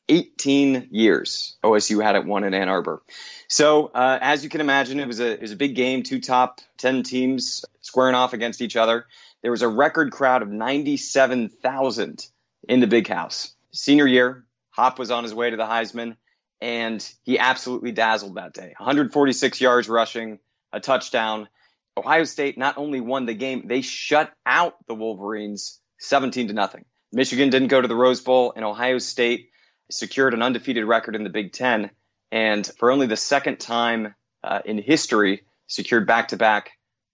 18 0.08 0.88
years 0.90 1.56
OSU 1.64 2.02
hadn't 2.02 2.26
won 2.26 2.44
in 2.44 2.52
Ann 2.52 2.68
Arbor. 2.68 3.02
So, 3.48 3.86
uh, 3.86 4.18
as 4.20 4.44
you 4.44 4.50
can 4.50 4.60
imagine, 4.60 5.00
it 5.00 5.06
was 5.06 5.20
a 5.20 5.32
it 5.32 5.40
was 5.40 5.52
a 5.52 5.56
big 5.56 5.74
game. 5.74 6.02
Two 6.02 6.20
top 6.20 6.60
10 6.78 7.04
teams 7.04 7.64
squaring 7.80 8.14
off 8.14 8.32
against 8.32 8.60
each 8.60 8.76
other. 8.76 9.06
There 9.42 9.50
was 9.50 9.62
a 9.62 9.68
record 9.68 10.12
crowd 10.12 10.42
of 10.42 10.50
97,000 10.50 12.26
in 12.68 12.80
the 12.80 12.86
Big 12.86 13.08
House. 13.08 13.54
Senior 13.72 14.06
year, 14.06 14.44
Hop 14.70 14.98
was 14.98 15.10
on 15.10 15.22
his 15.22 15.34
way 15.34 15.50
to 15.50 15.56
the 15.56 15.64
Heisman 15.64 16.16
and 16.60 17.06
he 17.24 17.38
absolutely 17.38 17.92
dazzled 17.92 18.36
that 18.36 18.54
day. 18.54 18.74
146 18.78 19.60
yards 19.60 19.88
rushing, 19.88 20.38
a 20.72 20.80
touchdown. 20.80 21.48
Ohio 21.96 22.24
State 22.24 22.58
not 22.58 22.78
only 22.78 23.00
won 23.00 23.26
the 23.26 23.34
game, 23.34 23.66
they 23.66 23.80
shut 23.80 24.32
out 24.44 24.74
the 24.86 24.94
Wolverines 24.94 25.80
17 26.00 26.48
to 26.48 26.54
nothing. 26.54 26.84
Michigan 27.12 27.50
didn't 27.50 27.68
go 27.68 27.80
to 27.80 27.88
the 27.88 27.94
Rose 27.94 28.20
Bowl, 28.20 28.52
and 28.56 28.64
Ohio 28.64 28.98
State 28.98 29.50
secured 29.90 30.34
an 30.34 30.42
undefeated 30.42 30.84
record 30.84 31.14
in 31.14 31.22
the 31.22 31.30
Big 31.30 31.52
Ten, 31.52 31.90
and 32.32 32.66
for 32.78 32.90
only 32.90 33.06
the 33.06 33.16
second 33.16 33.60
time 33.60 34.14
uh, 34.42 34.60
in 34.64 34.78
history, 34.78 35.42
secured 35.66 36.06
back-to-back 36.06 36.70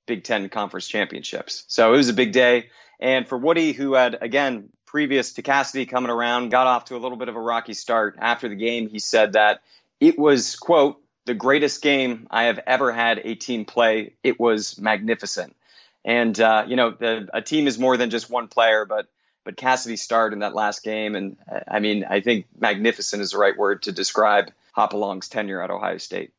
Big 0.06 0.25
Ten 0.25 0.49
conference 0.49 0.88
championships. 0.88 1.64
So 1.68 1.92
it 1.92 1.97
was 1.97 2.09
a 2.09 2.14
big 2.14 2.32
day. 2.32 2.70
And 3.00 3.28
for 3.28 3.38
Woody, 3.38 3.73
who 3.73 3.94
had 3.94 4.18
again 4.20 4.70
previous 4.90 5.35
to 5.35 5.42
Cassidy 5.42 5.87
coming 5.87 6.11
around, 6.11 6.50
got 6.50 6.66
off 6.66 6.87
to 6.87 6.97
a 6.97 6.99
little 6.99 7.16
bit 7.16 7.28
of 7.28 7.37
a 7.37 7.40
rocky 7.40 7.75
start. 7.75 8.16
After 8.18 8.49
the 8.49 8.56
game, 8.56 8.88
he 8.88 8.99
said 8.99 9.35
that 9.35 9.62
it 10.00 10.18
was, 10.18 10.56
quote, 10.56 11.00
the 11.26 11.35
greatest 11.35 11.80
game 11.80 12.26
I 12.28 12.44
have 12.44 12.59
ever 12.66 12.90
had 12.90 13.20
a 13.23 13.37
team 13.37 13.64
play. 13.64 14.14
It 14.25 14.40
was 14.40 14.80
magnificent. 14.80 15.54
And, 16.04 16.38
uh, 16.40 16.64
you 16.66 16.75
know, 16.75 16.90
the, 16.90 17.28
a 17.32 17.40
team 17.40 17.68
is 17.68 17.78
more 17.78 17.97
than 17.97 18.11
just 18.11 18.28
one 18.28 18.49
player, 18.49 18.85
but 18.85 19.06
but 19.44 19.56
Cassidy 19.56 19.97
starred 19.97 20.32
in 20.32 20.40
that 20.40 20.54
last 20.54 20.82
game. 20.82 21.14
And 21.14 21.37
I 21.68 21.78
mean, 21.78 22.04
I 22.04 22.20
think 22.20 22.47
magnificent 22.59 23.23
is 23.23 23.30
the 23.30 23.38
right 23.38 23.56
word 23.56 23.82
to 23.85 23.92
describe 23.92 24.50
Hopalong's 24.73 25.28
tenure 25.28 25.62
at 25.62 25.70
Ohio 25.70 25.99
State. 25.99 26.32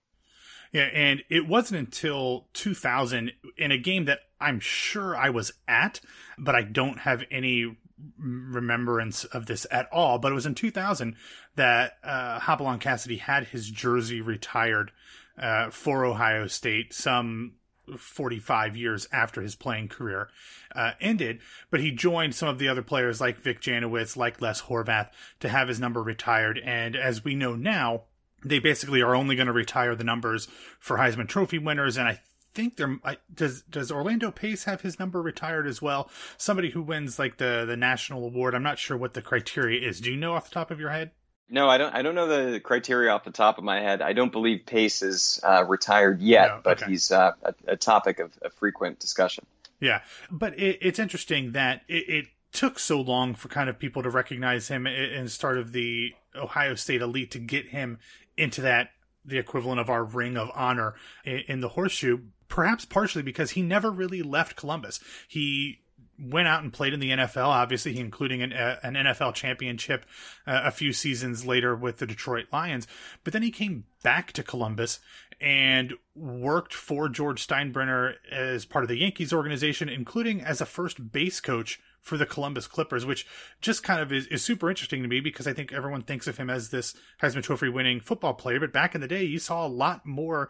Yeah, 0.72 0.90
and 0.94 1.24
it 1.30 1.48
wasn't 1.48 1.80
until 1.80 2.48
2000 2.54 3.32
in 3.58 3.72
a 3.72 3.78
game 3.78 4.06
that 4.06 4.20
I'm 4.40 4.60
sure 4.60 5.16
I 5.16 5.30
was 5.30 5.52
at, 5.68 6.00
but 6.38 6.54
I 6.56 6.62
don't 6.62 7.00
have 7.00 7.24
any 7.32 7.76
remembrance 8.18 9.24
of 9.26 9.46
this 9.46 9.66
at 9.72 9.88
all, 9.92 10.20
but 10.20 10.32
it 10.32 10.36
was 10.36 10.46
in 10.46 10.56
2000 10.56 11.16
that 11.56 11.98
uh, 12.04 12.40
Hopalong 12.40 12.80
Cassidy 12.80 13.18
had 13.18 13.48
his 13.48 13.70
jersey 13.70 14.22
retired 14.22 14.92
uh, 15.38 15.70
for 15.70 16.06
Ohio 16.06 16.48
State 16.48 16.94
some 16.94 17.54
45 17.98 18.78
years 18.78 19.08
after 19.12 19.42
his 19.42 19.56
playing 19.56 19.88
career 19.88 20.30
uh, 20.76 20.92
ended. 21.00 21.40
But 21.70 21.82
he 21.82 21.92
joined 21.92 22.36
some 22.36 22.50
of 22.50 22.60
the 22.60 22.68
other 22.68 22.82
players 22.82 23.20
like 23.20 23.42
Vic 23.42 23.62
Janowicz, 23.62 24.16
like 24.16 24.42
Les 24.42 24.62
Horvath, 24.64 25.10
to 25.40 25.50
have 25.50 25.68
his 25.68 25.80
number 25.80 26.02
retired. 26.02 26.60
And 26.60 26.96
as 26.96 27.24
we 27.24 27.36
know 27.36 27.56
now, 27.56 28.04
they 28.44 28.60
basically 28.60 29.02
are 29.02 29.16
only 29.16 29.36
going 29.36 29.48
to 29.48 29.54
retire 29.54 29.96
the 29.96 30.04
numbers 30.04 30.48
for 30.80 30.98
Heisman 30.98 31.28
Trophy 31.28 31.60
winners. 31.60 31.98
And 31.98 32.08
I 32.08 32.22
think 32.54 32.78
there 32.78 33.00
does 33.34 33.64
does 33.64 33.92
Orlando 33.92 34.32
Pace 34.32 34.66
have 34.66 34.82
his 34.82 35.00
number 35.00 35.22
retired 35.22 35.68
as 35.68 35.82
well? 35.82 36.10
Somebody 36.38 36.72
who 36.72 36.82
wins 36.82 37.20
like 37.20 37.38
the 37.38 37.66
the 37.68 37.78
national 37.78 38.26
award. 38.26 38.56
I'm 38.56 38.64
not 38.64 38.80
sure 38.80 38.98
what 38.98 39.14
the 39.14 39.22
criteria 39.22 39.88
is. 39.88 40.02
Do 40.02 40.12
you 40.12 40.18
know 40.18 40.34
off 40.34 40.50
the 40.50 40.54
top 40.54 40.72
of 40.72 40.80
your 40.80 40.90
head? 40.90 41.12
No, 41.50 41.68
I 41.68 41.78
don't. 41.78 41.94
I 41.94 42.02
don't 42.02 42.16
know 42.16 42.52
the 42.52 42.60
criteria 42.60 43.12
off 43.12 43.26
the 43.26 43.32
top 43.32 43.58
of 43.58 43.64
my 43.64 43.82
head. 43.82 44.02
I 44.02 44.14
don't 44.14 44.32
believe 44.32 44.66
Pace 44.66 45.02
is 45.02 45.40
uh, 45.44 45.66
retired 45.66 46.22
yet, 46.22 46.48
no, 46.48 46.60
but 46.64 46.82
he's 46.84 47.12
uh, 47.12 47.34
a, 47.44 47.54
a, 47.68 47.76
topic 47.76 48.20
of, 48.20 48.32
of, 48.42 48.54
frequent 48.54 49.00
discussion. 49.00 49.46
Yeah, 49.82 50.02
but 50.32 50.58
it, 50.58 50.78
it's 50.82 50.98
interesting 50.98 51.52
that 51.52 51.82
it, 51.90 52.10
it, 52.10 52.26
took 52.54 52.80
so 52.80 53.00
long 53.00 53.34
for 53.34 53.48
kind 53.48 53.70
of 53.70 53.80
people 53.80 54.04
to 54.04 54.10
recognize 54.10 54.68
him 54.68 54.86
and 54.86 55.32
start 55.32 55.58
of 55.58 55.72
the 55.72 56.14
Ohio 56.36 56.76
State 56.76 57.02
elite 57.02 57.32
to 57.32 57.40
get 57.40 57.68
him 57.68 57.98
into 58.36 58.60
that 58.60 58.90
the 59.24 59.38
equivalent 59.38 59.80
of 59.80 59.90
our 59.90 60.04
ring 60.04 60.38
of 60.38 60.50
honor 60.54 60.96
in 61.24 61.62
the 61.62 61.70
horseshoe. 61.70 62.20
Perhaps 62.52 62.84
partially 62.84 63.24
because 63.24 63.52
he 63.52 63.62
never 63.62 63.90
really 63.90 64.22
left 64.22 64.58
Columbus. 64.58 65.00
He 65.28 65.80
went 66.20 66.50
out 66.50 66.62
and 66.62 66.74
played 66.74 66.94
in 66.94 67.00
the 67.00 67.12
NFL, 67.12 67.48
obviously, 67.48 67.98
including 67.98 68.42
an, 68.42 68.52
uh, 68.52 68.78
an 68.84 68.96
NFL 68.96 69.34
championship 69.34 70.06
uh, 70.46 70.62
a 70.66 70.72
few 70.72 70.92
seasons 70.92 71.46
later 71.46 71.76
with 71.76 71.98
the 71.98 72.06
Detroit 72.06 72.48
Lions. 72.52 72.88
But 73.24 73.32
then 73.32 73.42
he 73.42 73.52
came 73.52 73.86
back 74.04 74.34
to 74.34 74.44
Columbus 74.44 75.00
and 75.40 75.94
worked 76.14 76.74
for 76.74 77.08
George 77.08 77.48
Steinbrenner 77.48 78.16
as 78.30 78.66
part 78.66 78.84
of 78.84 78.90
the 78.90 78.98
Yankees 78.98 79.32
organization, 79.32 79.88
including 79.88 80.42
as 80.42 80.60
a 80.60 80.66
first 80.66 81.14
base 81.14 81.40
coach 81.40 81.80
for 82.02 82.18
the 82.18 82.26
Columbus 82.26 82.68
Clippers, 82.68 83.06
which 83.06 83.26
just 83.62 83.82
kind 83.82 84.02
of 84.02 84.12
is, 84.12 84.28
is 84.28 84.44
super 84.44 84.70
interesting 84.70 85.02
to 85.04 85.08
me 85.08 85.22
because 85.22 85.48
I 85.48 85.54
think 85.54 85.72
everyone 85.72 86.02
thinks 86.02 86.28
of 86.28 86.38
him 86.38 86.50
as 86.50 86.70
this 86.70 86.96
Heisman 87.22 87.44
Trophy 87.44 87.70
winning 87.70 88.02
football 88.02 88.34
player. 88.34 88.60
But 88.60 88.74
back 88.74 88.94
in 88.94 89.00
the 89.00 89.08
day, 89.08 89.24
you 89.24 89.40
saw 89.40 89.66
a 89.66 89.70
lot 89.70 90.06
more 90.06 90.50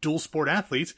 dual 0.00 0.18
sport 0.18 0.48
athletes. 0.48 0.94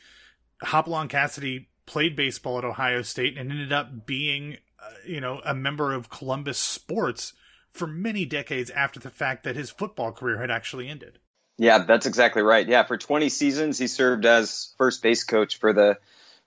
Hopalong 0.64 1.09
Cassidy 1.09 1.68
played 1.87 2.16
baseball 2.16 2.59
at 2.59 2.64
Ohio 2.64 3.02
State 3.02 3.37
and 3.37 3.50
ended 3.50 3.73
up 3.73 4.06
being, 4.06 4.59
uh, 4.80 4.90
you 5.06 5.21
know, 5.21 5.40
a 5.44 5.54
member 5.54 5.92
of 5.92 6.11
Columbus 6.11 6.59
sports 6.59 7.33
for 7.73 7.87
many 7.87 8.25
decades 8.25 8.71
after 8.71 9.00
the 9.00 9.11
fact 9.11 9.44
that 9.44 9.56
his 9.56 9.71
football 9.71 10.12
career 10.12 10.40
had 10.40 10.50
actually 10.50 10.88
ended. 10.88 11.18
Yeah, 11.56 11.85
that's 11.85 12.06
exactly 12.06 12.42
right. 12.42 12.66
Yeah, 12.66 12.85
for 12.85 12.97
20 12.97 13.28
seasons 13.28 13.78
he 13.78 13.87
served 13.87 14.26
as 14.26 14.73
first 14.76 15.02
base 15.02 15.25
coach 15.25 15.59
for 15.59 15.73
the 15.73 15.99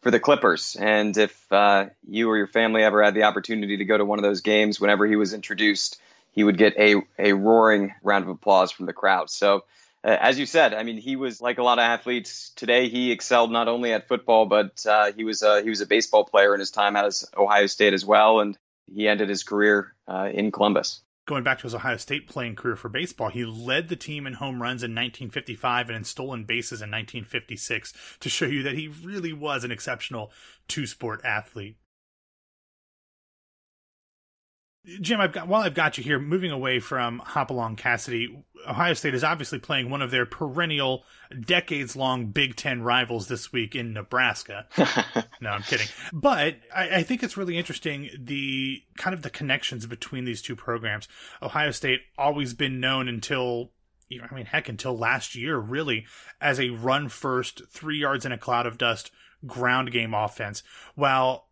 for 0.02 0.12
the 0.12 0.20
Clippers. 0.20 0.76
And 0.80 1.16
if 1.18 1.52
uh, 1.52 1.88
you 2.08 2.30
or 2.30 2.38
your 2.38 2.48
family 2.48 2.84
ever 2.84 3.04
had 3.04 3.14
the 3.14 3.24
opportunity 3.24 3.78
to 3.78 3.86
go 3.86 3.98
to 3.98 4.06
one 4.06 4.20
of 4.20 4.24
those 4.24 4.42
games, 4.42 4.80
whenever 4.80 5.08
he 5.08 5.16
was 5.16 5.34
introduced, 5.34 6.00
he 6.32 6.44
would 6.44 6.58
get 6.58 6.78
a 6.78 7.02
a 7.18 7.34
roaring 7.34 7.94
round 8.04 8.26
of 8.26 8.30
applause 8.30 8.72
from 8.72 8.86
the 8.86 8.94
crowd. 8.94 9.30
So 9.30 9.64
uh, 10.04 10.16
as 10.20 10.38
you 10.40 10.46
said, 10.46 10.74
I 10.74 10.84
mean, 10.84 10.98
he 10.98 11.16
was 11.16 11.42
like 11.42 11.58
a 11.58 11.64
lot 11.64 11.80
of 11.80 11.84
athletes 11.84 12.52
today. 12.56 12.90
He 12.90 13.12
excelled 13.12 13.52
not 13.52 13.68
only 13.68 13.94
at 13.94 14.08
football, 14.08 14.46
but 14.46 14.86
uh, 14.86 15.12
he 15.12 15.24
was 15.24 15.42
a, 15.42 15.62
he 15.62 15.70
was 15.70 15.82
a 15.82 15.86
baseball 15.86 16.24
player 16.24 16.54
in 16.54 16.60
his 16.60 16.72
time 16.72 16.96
at 16.96 17.12
Ohio 17.36 17.68
State 17.68 17.94
as 17.94 18.06
well, 18.06 18.40
and 18.40 18.58
he 18.94 19.08
ended 19.08 19.30
his 19.30 19.44
career 19.44 19.96
uh, 20.08 20.30
in 20.34 20.52
Columbus. 20.52 21.02
Going 21.26 21.44
back 21.44 21.58
to 21.58 21.64
his 21.64 21.76
Ohio 21.76 21.98
State 21.98 22.28
playing 22.28 22.56
career 22.56 22.78
for 22.78 22.88
baseball, 22.88 23.30
he 23.30 23.44
led 23.44 23.90
the 23.90 23.98
team 23.98 24.26
in 24.26 24.34
home 24.34 24.62
runs 24.62 24.82
in 24.82 24.92
1955 24.92 25.90
and 25.90 25.98
in 25.98 26.04
stolen 26.06 26.46
bases 26.46 26.82
in 26.82 26.90
1956 26.90 27.94
to 28.22 28.30
show 28.30 28.46
you 28.46 28.64
that 28.64 28.76
he 28.76 28.88
really 28.88 29.34
was 29.34 29.66
an 29.66 29.72
exceptional 29.72 30.32
two 30.70 30.86
sport 30.86 31.20
athlete. 31.26 31.76
Jim, 35.02 35.20
I've 35.20 35.34
got 35.34 35.48
while 35.48 35.64
I've 35.64 35.74
got 35.74 35.98
you 35.98 36.04
here, 36.04 36.20
moving 36.20 36.52
away 36.52 36.80
from 36.80 37.20
Hopalong 37.20 37.76
Cassidy, 37.76 38.44
Ohio 38.68 38.94
State 38.94 39.14
is 39.14 39.24
obviously 39.24 39.60
playing 39.60 39.90
one 39.90 40.02
of 40.02 40.12
their 40.12 40.26
perennial, 40.26 41.04
decades-long 41.40 42.28
Big 42.28 42.56
Ten 42.56 42.82
rivals 42.82 43.28
this 43.28 43.52
week 43.52 43.76
in 43.76 43.94
Nebraska. 43.94 44.66
no, 45.42 45.50
I'm 45.50 45.64
kidding. 45.64 45.88
But 46.14 46.56
I, 46.74 46.98
I, 46.98 47.04
think 47.04 47.22
it's 47.22 47.36
really 47.36 47.58
interesting 47.58 48.10
the 48.18 48.82
kind 48.98 49.14
of 49.14 49.24
the 49.24 49.30
connections 49.30 49.86
between 49.86 50.24
these 50.24 50.42
two 50.42 50.56
programs. 50.56 51.08
Ohio 51.42 51.72
State 51.72 52.02
always 52.18 52.54
been 52.54 52.80
known 52.80 53.10
until 53.10 53.72
I 54.10 54.34
mean, 54.34 54.46
heck, 54.46 54.70
until 54.70 54.98
last 54.98 55.36
year, 55.36 55.58
really, 55.58 56.06
as 56.40 56.60
a 56.60 56.70
run 56.70 57.10
first, 57.10 57.64
three 57.70 57.98
yards 57.98 58.26
in 58.26 58.32
a 58.32 58.38
cloud 58.38 58.66
of 58.66 58.78
dust 58.78 59.12
ground 59.46 59.92
game 59.92 60.14
offense. 60.14 60.64
While 60.96 61.47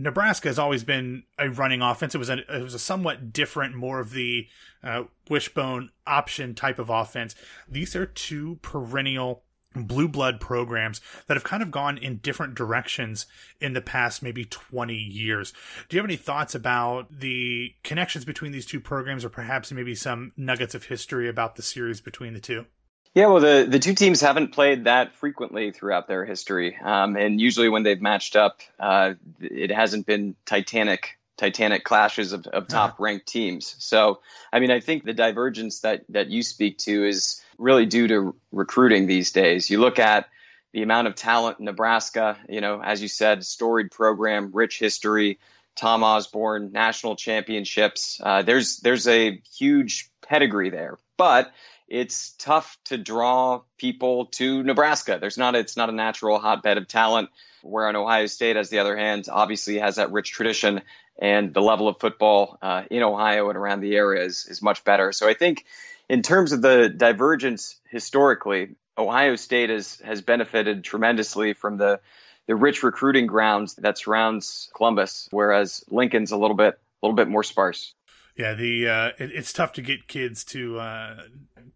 Nebraska 0.00 0.48
has 0.48 0.58
always 0.58 0.82
been 0.82 1.24
a 1.38 1.50
running 1.50 1.82
offense. 1.82 2.14
It 2.14 2.18
was 2.18 2.30
a 2.30 2.38
it 2.38 2.62
was 2.62 2.74
a 2.74 2.78
somewhat 2.78 3.32
different, 3.32 3.74
more 3.74 4.00
of 4.00 4.12
the 4.12 4.48
uh, 4.82 5.04
wishbone 5.28 5.90
option 6.06 6.54
type 6.54 6.78
of 6.78 6.88
offense. 6.88 7.34
These 7.68 7.94
are 7.94 8.06
two 8.06 8.58
perennial 8.62 9.42
blue 9.74 10.08
blood 10.08 10.40
programs 10.40 11.00
that 11.26 11.36
have 11.36 11.44
kind 11.44 11.62
of 11.62 11.70
gone 11.70 11.96
in 11.96 12.16
different 12.16 12.54
directions 12.54 13.26
in 13.60 13.72
the 13.72 13.80
past 13.80 14.22
maybe 14.22 14.44
20 14.44 14.94
years. 14.94 15.52
Do 15.88 15.96
you 15.96 16.00
have 16.00 16.08
any 16.08 16.16
thoughts 16.16 16.54
about 16.54 17.20
the 17.20 17.74
connections 17.84 18.24
between 18.24 18.50
these 18.50 18.66
two 18.66 18.80
programs 18.80 19.24
or 19.24 19.28
perhaps 19.28 19.70
maybe 19.70 19.94
some 19.94 20.32
nuggets 20.36 20.74
of 20.74 20.86
history 20.86 21.28
about 21.28 21.54
the 21.54 21.62
series 21.62 22.00
between 22.00 22.34
the 22.34 22.40
two? 22.40 22.66
Yeah, 23.14 23.26
well, 23.26 23.40
the, 23.40 23.66
the 23.68 23.80
two 23.80 23.94
teams 23.94 24.20
haven't 24.20 24.52
played 24.52 24.84
that 24.84 25.14
frequently 25.16 25.72
throughout 25.72 26.06
their 26.06 26.24
history, 26.24 26.76
um, 26.76 27.16
and 27.16 27.40
usually 27.40 27.68
when 27.68 27.82
they've 27.82 28.00
matched 28.00 28.36
up, 28.36 28.60
uh, 28.78 29.14
it 29.40 29.72
hasn't 29.72 30.06
been 30.06 30.36
titanic 30.46 31.18
titanic 31.36 31.84
clashes 31.84 32.34
of, 32.34 32.46
of 32.48 32.68
top 32.68 33.00
ranked 33.00 33.26
teams. 33.26 33.74
So, 33.78 34.20
I 34.52 34.60
mean, 34.60 34.70
I 34.70 34.80
think 34.80 35.04
the 35.04 35.14
divergence 35.14 35.80
that 35.80 36.04
that 36.10 36.28
you 36.28 36.42
speak 36.42 36.78
to 36.78 37.08
is 37.08 37.42
really 37.58 37.86
due 37.86 38.06
to 38.08 38.36
recruiting 38.52 39.06
these 39.06 39.32
days. 39.32 39.70
You 39.70 39.80
look 39.80 39.98
at 39.98 40.28
the 40.72 40.82
amount 40.82 41.08
of 41.08 41.16
talent 41.16 41.58
in 41.58 41.64
Nebraska. 41.64 42.36
You 42.48 42.60
know, 42.60 42.80
as 42.80 43.02
you 43.02 43.08
said, 43.08 43.44
storied 43.44 43.90
program, 43.90 44.50
rich 44.52 44.78
history. 44.78 45.38
Tom 45.76 46.04
Osborne, 46.04 46.72
national 46.72 47.16
championships. 47.16 48.20
Uh, 48.22 48.42
there's 48.42 48.78
there's 48.78 49.08
a 49.08 49.40
huge 49.56 50.10
pedigree 50.20 50.70
there, 50.70 50.98
but 51.16 51.52
it's 51.90 52.30
tough 52.38 52.78
to 52.84 52.96
draw 52.96 53.62
people 53.76 54.26
to 54.26 54.62
Nebraska. 54.62 55.18
There's 55.20 55.36
not 55.36 55.56
it's 55.56 55.76
not 55.76 55.88
a 55.90 55.92
natural 55.92 56.38
hotbed 56.38 56.78
of 56.78 56.88
talent. 56.88 57.28
Where 57.62 57.86
on 57.86 57.96
Ohio 57.96 58.24
State, 58.24 58.56
as 58.56 58.70
the 58.70 58.78
other 58.78 58.96
hand, 58.96 59.26
obviously 59.30 59.78
has 59.78 59.96
that 59.96 60.12
rich 60.12 60.30
tradition, 60.30 60.80
and 61.20 61.52
the 61.52 61.60
level 61.60 61.88
of 61.88 62.00
football 62.00 62.56
uh, 62.62 62.84
in 62.90 63.02
Ohio 63.02 63.50
and 63.50 63.58
around 63.58 63.80
the 63.80 63.96
area 63.96 64.24
is 64.24 64.46
is 64.46 64.62
much 64.62 64.82
better. 64.84 65.12
So 65.12 65.28
I 65.28 65.34
think, 65.34 65.66
in 66.08 66.22
terms 66.22 66.52
of 66.52 66.62
the 66.62 66.88
divergence 66.88 67.78
historically, 67.90 68.76
Ohio 68.96 69.36
State 69.36 69.68
has 69.68 70.00
has 70.02 70.22
benefited 70.22 70.84
tremendously 70.84 71.52
from 71.52 71.76
the 71.76 72.00
the 72.46 72.56
rich 72.56 72.82
recruiting 72.82 73.26
grounds 73.26 73.74
that 73.74 73.98
surrounds 73.98 74.70
Columbus, 74.74 75.28
whereas 75.30 75.84
Lincoln's 75.88 76.30
a 76.30 76.38
little 76.38 76.56
bit 76.56 76.78
a 77.02 77.06
little 77.06 77.16
bit 77.16 77.28
more 77.28 77.44
sparse. 77.44 77.94
Yeah, 78.40 78.54
the 78.54 78.88
uh, 78.88 79.06
it, 79.18 79.32
it's 79.32 79.52
tough 79.52 79.74
to 79.74 79.82
get 79.82 80.08
kids 80.08 80.44
to 80.44 80.78
uh, 80.78 81.24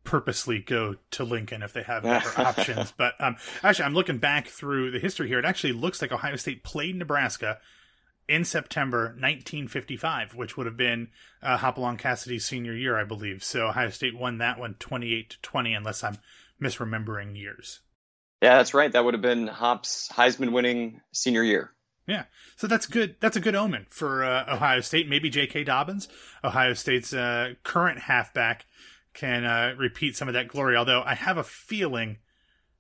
purposely 0.02 0.61
go 0.61 0.97
to 1.11 1.23
Lincoln 1.23 1.62
if 1.62 1.75
they 1.75 1.83
have 1.83 2.06
other 2.06 2.30
options. 2.38 2.90
But 2.97 3.12
um, 3.21 3.37
actually, 3.62 3.85
I'm 3.85 3.92
looking 3.92 4.16
back 4.16 4.49
through 4.49 4.90
the 4.90 4.99
history 4.99 5.28
here. 5.28 5.38
It 5.38 5.44
actually 5.44 5.75
looks 5.75 6.00
like 6.00 6.11
Ohio 6.11 6.37
State 6.37 6.64
played 6.64 6.97
Nebraska 6.97 7.59
in 8.30 8.47
September 8.47 9.09
1955, 9.09 10.35
which 10.35 10.56
would 10.56 10.64
have 10.64 10.78
been 10.78 11.09
uh, 11.42 11.59
Hopalong 11.59 11.99
Cassidy's 11.99 12.47
senior 12.47 12.73
year, 12.73 12.99
I 12.99 13.04
believe. 13.04 13.44
So 13.44 13.66
Ohio 13.66 13.90
State 13.90 14.16
won 14.16 14.38
that 14.38 14.59
one 14.59 14.76
28 14.78 15.28
to 15.28 15.42
20, 15.42 15.75
unless 15.75 16.02
I'm 16.02 16.16
misremembering 16.62 17.37
years. 17.37 17.80
Yeah, 18.40 18.56
that's 18.56 18.73
right. 18.73 18.90
That 18.90 19.04
would 19.04 19.12
have 19.12 19.23
been 19.23 19.49
Hop's 19.49 20.09
Heisman 20.09 20.52
winning 20.52 21.02
senior 21.12 21.42
year. 21.42 21.73
Yeah, 22.06 22.25
so 22.56 22.66
that's 22.66 22.87
good. 22.87 23.16
That's 23.20 23.37
a 23.37 23.40
good 23.40 23.54
omen 23.54 23.87
for 23.88 24.25
uh, 24.25 24.54
Ohio 24.54 24.80
State. 24.80 25.08
Maybe 25.08 25.30
J.K. 25.30 25.64
Dobbins, 25.64 26.08
Ohio 26.42 26.75
State's 26.75 27.14
uh, 27.14 27.54
current 27.62 28.00
halfback, 28.00 28.66
can 29.14 29.44
uh, 29.44 29.75
repeat 29.78 30.16
some 30.16 30.28
of 30.28 30.34
that 30.34 30.49
glory. 30.49 30.76
Although 30.76 31.02
I 31.02 31.14
have 31.14 31.38
a 31.38 31.44
feeling 31.44 32.18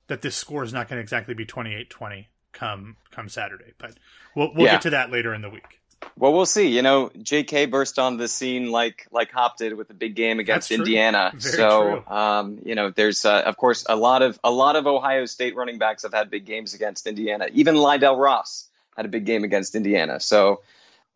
that 0.08 0.20
this 0.20 0.36
score 0.36 0.62
is 0.62 0.72
not 0.72 0.88
going 0.88 0.98
to 0.98 1.02
exactly 1.02 1.32
be 1.32 1.46
28-20 1.46 2.26
come 2.52 2.96
come 3.10 3.28
Saturday, 3.28 3.72
but 3.78 3.94
we'll 4.36 4.52
we'll 4.54 4.66
yeah. 4.66 4.72
get 4.72 4.82
to 4.82 4.90
that 4.90 5.10
later 5.10 5.34
in 5.34 5.42
the 5.42 5.50
week. 5.50 5.80
Well, 6.16 6.32
we'll 6.32 6.46
see. 6.46 6.68
You 6.68 6.82
know, 6.82 7.10
J.K. 7.20 7.66
burst 7.66 7.98
on 7.98 8.18
the 8.18 8.28
scene 8.28 8.70
like 8.70 9.06
like 9.10 9.32
Hop 9.32 9.56
did 9.56 9.74
with 9.74 9.88
the 9.88 9.94
big 9.94 10.14
game 10.14 10.38
against 10.38 10.70
Indiana. 10.70 11.32
so, 11.38 12.04
um, 12.06 12.60
you 12.64 12.74
know, 12.74 12.90
there's 12.90 13.24
uh, 13.24 13.42
of 13.44 13.56
course 13.56 13.86
a 13.88 13.96
lot 13.96 14.22
of 14.22 14.38
a 14.44 14.50
lot 14.50 14.76
of 14.76 14.86
Ohio 14.86 15.24
State 15.24 15.56
running 15.56 15.78
backs 15.78 16.02
have 16.02 16.12
had 16.12 16.30
big 16.30 16.44
games 16.44 16.74
against 16.74 17.06
Indiana. 17.06 17.48
Even 17.52 17.74
Lydell 17.74 18.18
Ross 18.18 18.68
had 18.96 19.06
a 19.06 19.08
big 19.08 19.24
game 19.24 19.44
against 19.44 19.74
Indiana. 19.74 20.20
So 20.20 20.62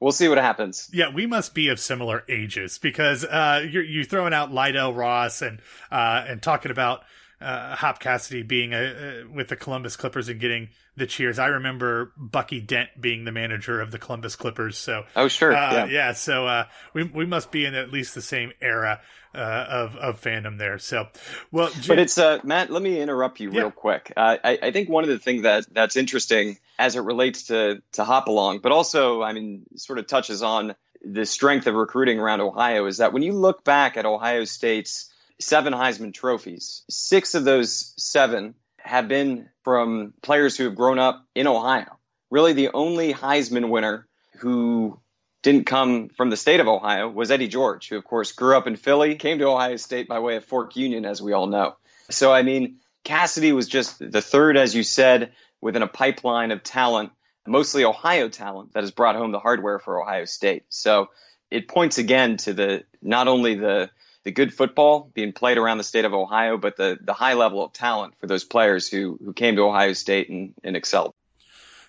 we'll 0.00 0.12
see 0.12 0.28
what 0.28 0.38
happens. 0.38 0.88
Yeah, 0.92 1.12
we 1.12 1.26
must 1.26 1.54
be 1.54 1.68
of 1.68 1.80
similar 1.80 2.24
ages 2.28 2.78
because 2.78 3.24
uh, 3.24 3.66
you're 3.68 3.84
you 3.84 4.04
throwing 4.04 4.32
out 4.32 4.50
Lydell 4.50 4.96
Ross 4.96 5.42
and 5.42 5.60
uh, 5.90 6.24
and 6.26 6.42
talking 6.42 6.70
about 6.70 7.02
uh, 7.40 7.76
Hop 7.76 8.00
Cassidy 8.00 8.42
being 8.42 8.72
a, 8.72 8.78
a, 8.78 9.24
with 9.32 9.48
the 9.48 9.56
Columbus 9.56 9.96
Clippers 9.96 10.28
and 10.28 10.40
getting 10.40 10.70
the 10.96 11.06
cheers. 11.06 11.38
I 11.38 11.46
remember 11.46 12.12
Bucky 12.16 12.60
Dent 12.60 12.90
being 13.00 13.24
the 13.24 13.32
manager 13.32 13.80
of 13.80 13.90
the 13.92 13.98
Columbus 13.98 14.34
Clippers. 14.36 14.76
So 14.76 15.04
oh 15.14 15.28
sure, 15.28 15.54
uh, 15.54 15.72
yeah. 15.72 15.86
yeah. 15.86 16.12
So 16.12 16.46
uh, 16.46 16.64
we 16.94 17.04
we 17.04 17.26
must 17.26 17.50
be 17.50 17.64
in 17.64 17.74
at 17.74 17.92
least 17.92 18.14
the 18.14 18.22
same 18.22 18.52
era 18.60 19.00
uh, 19.34 19.38
of 19.38 19.96
of 19.96 20.20
fandom 20.20 20.58
there. 20.58 20.78
So 20.78 21.08
well, 21.52 21.70
Jim, 21.70 21.82
but 21.86 21.98
it's 22.00 22.18
uh, 22.18 22.40
Matt. 22.42 22.70
Let 22.70 22.82
me 22.82 23.00
interrupt 23.00 23.40
you 23.40 23.52
yeah. 23.52 23.60
real 23.60 23.70
quick. 23.70 24.12
Uh, 24.16 24.36
I 24.42 24.58
I 24.62 24.70
think 24.72 24.88
one 24.88 25.04
of 25.04 25.10
the 25.10 25.18
things 25.18 25.42
that 25.42 25.66
that's 25.72 25.96
interesting 25.96 26.58
as 26.78 26.96
it 26.96 27.00
relates 27.00 27.44
to 27.44 27.82
to 27.92 28.04
Hopalong, 28.04 28.60
but 28.60 28.72
also 28.72 29.22
I 29.22 29.32
mean 29.32 29.62
sort 29.76 30.00
of 30.00 30.08
touches 30.08 30.42
on 30.42 30.74
the 31.02 31.24
strength 31.24 31.68
of 31.68 31.74
recruiting 31.74 32.18
around 32.18 32.40
Ohio 32.40 32.86
is 32.86 32.96
that 32.96 33.12
when 33.12 33.22
you 33.22 33.32
look 33.32 33.62
back 33.62 33.96
at 33.96 34.04
Ohio 34.04 34.44
State's 34.44 35.12
seven 35.40 35.72
Heisman 35.72 36.12
trophies, 36.12 36.82
six 36.90 37.34
of 37.34 37.44
those 37.44 37.94
seven 37.96 38.54
have 38.78 39.08
been 39.08 39.48
from 39.62 40.14
players 40.22 40.56
who 40.56 40.64
have 40.64 40.74
grown 40.74 40.98
up 40.98 41.24
in 41.34 41.46
Ohio. 41.46 41.98
Really, 42.30 42.52
the 42.52 42.70
only 42.74 43.12
Heisman 43.12 43.70
winner 43.70 44.06
who 44.38 44.98
didn't 45.42 45.66
come 45.66 46.08
from 46.08 46.30
the 46.30 46.36
state 46.36 46.60
of 46.60 46.68
Ohio 46.68 47.08
was 47.08 47.30
Eddie 47.30 47.48
George, 47.48 47.88
who, 47.88 47.96
of 47.96 48.04
course, 48.04 48.32
grew 48.32 48.56
up 48.56 48.66
in 48.66 48.76
Philly, 48.76 49.14
came 49.14 49.38
to 49.38 49.46
Ohio 49.48 49.76
State 49.76 50.08
by 50.08 50.18
way 50.18 50.36
of 50.36 50.44
Fork 50.44 50.76
Union, 50.76 51.04
as 51.04 51.22
we 51.22 51.32
all 51.32 51.46
know. 51.46 51.76
So, 52.10 52.32
I 52.32 52.42
mean, 52.42 52.76
Cassidy 53.04 53.52
was 53.52 53.68
just 53.68 53.98
the 53.98 54.20
third, 54.20 54.56
as 54.56 54.74
you 54.74 54.82
said, 54.82 55.32
within 55.60 55.82
a 55.82 55.88
pipeline 55.88 56.50
of 56.50 56.62
talent, 56.62 57.12
mostly 57.46 57.84
Ohio 57.84 58.28
talent, 58.28 58.72
that 58.72 58.82
has 58.82 58.90
brought 58.90 59.16
home 59.16 59.32
the 59.32 59.38
hardware 59.38 59.78
for 59.78 60.02
Ohio 60.02 60.24
State. 60.24 60.64
So, 60.68 61.08
it 61.50 61.68
points 61.68 61.98
again 61.98 62.36
to 62.38 62.52
the 62.52 62.84
not 63.00 63.28
only 63.28 63.54
the 63.54 63.90
the 64.28 64.32
good 64.32 64.52
football 64.52 65.10
being 65.14 65.32
played 65.32 65.56
around 65.56 65.78
the 65.78 65.84
state 65.84 66.04
of 66.04 66.12
Ohio, 66.12 66.58
but 66.58 66.76
the 66.76 66.98
the 67.00 67.14
high 67.14 67.32
level 67.32 67.64
of 67.64 67.72
talent 67.72 68.12
for 68.20 68.26
those 68.26 68.44
players 68.44 68.86
who 68.86 69.18
who 69.24 69.32
came 69.32 69.56
to 69.56 69.62
Ohio 69.62 69.94
State 69.94 70.28
and, 70.28 70.52
and 70.62 70.76
excelled. 70.76 71.14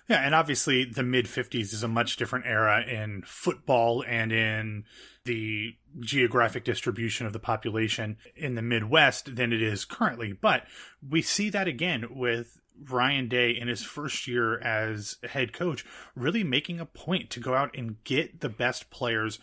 Yeah, 0.08 0.24
and 0.24 0.34
obviously 0.34 0.86
the 0.86 1.02
mid 1.02 1.26
50s 1.26 1.74
is 1.74 1.82
a 1.82 1.88
much 1.88 2.16
different 2.16 2.46
era 2.46 2.82
in 2.82 3.24
football 3.26 4.02
and 4.08 4.32
in 4.32 4.84
the 5.26 5.76
geographic 6.00 6.64
distribution 6.64 7.26
of 7.26 7.34
the 7.34 7.38
population 7.38 8.16
in 8.34 8.54
the 8.54 8.62
Midwest 8.62 9.36
than 9.36 9.52
it 9.52 9.60
is 9.60 9.84
currently. 9.84 10.32
But 10.32 10.64
we 11.06 11.20
see 11.20 11.50
that 11.50 11.68
again 11.68 12.06
with 12.08 12.58
Ryan 12.88 13.28
Day 13.28 13.50
in 13.50 13.68
his 13.68 13.84
first 13.84 14.26
year 14.26 14.58
as 14.60 15.18
head 15.28 15.52
coach, 15.52 15.84
really 16.16 16.42
making 16.42 16.80
a 16.80 16.86
point 16.86 17.28
to 17.30 17.40
go 17.40 17.52
out 17.52 17.76
and 17.76 18.02
get 18.02 18.40
the 18.40 18.48
best 18.48 18.88
players 18.88 19.38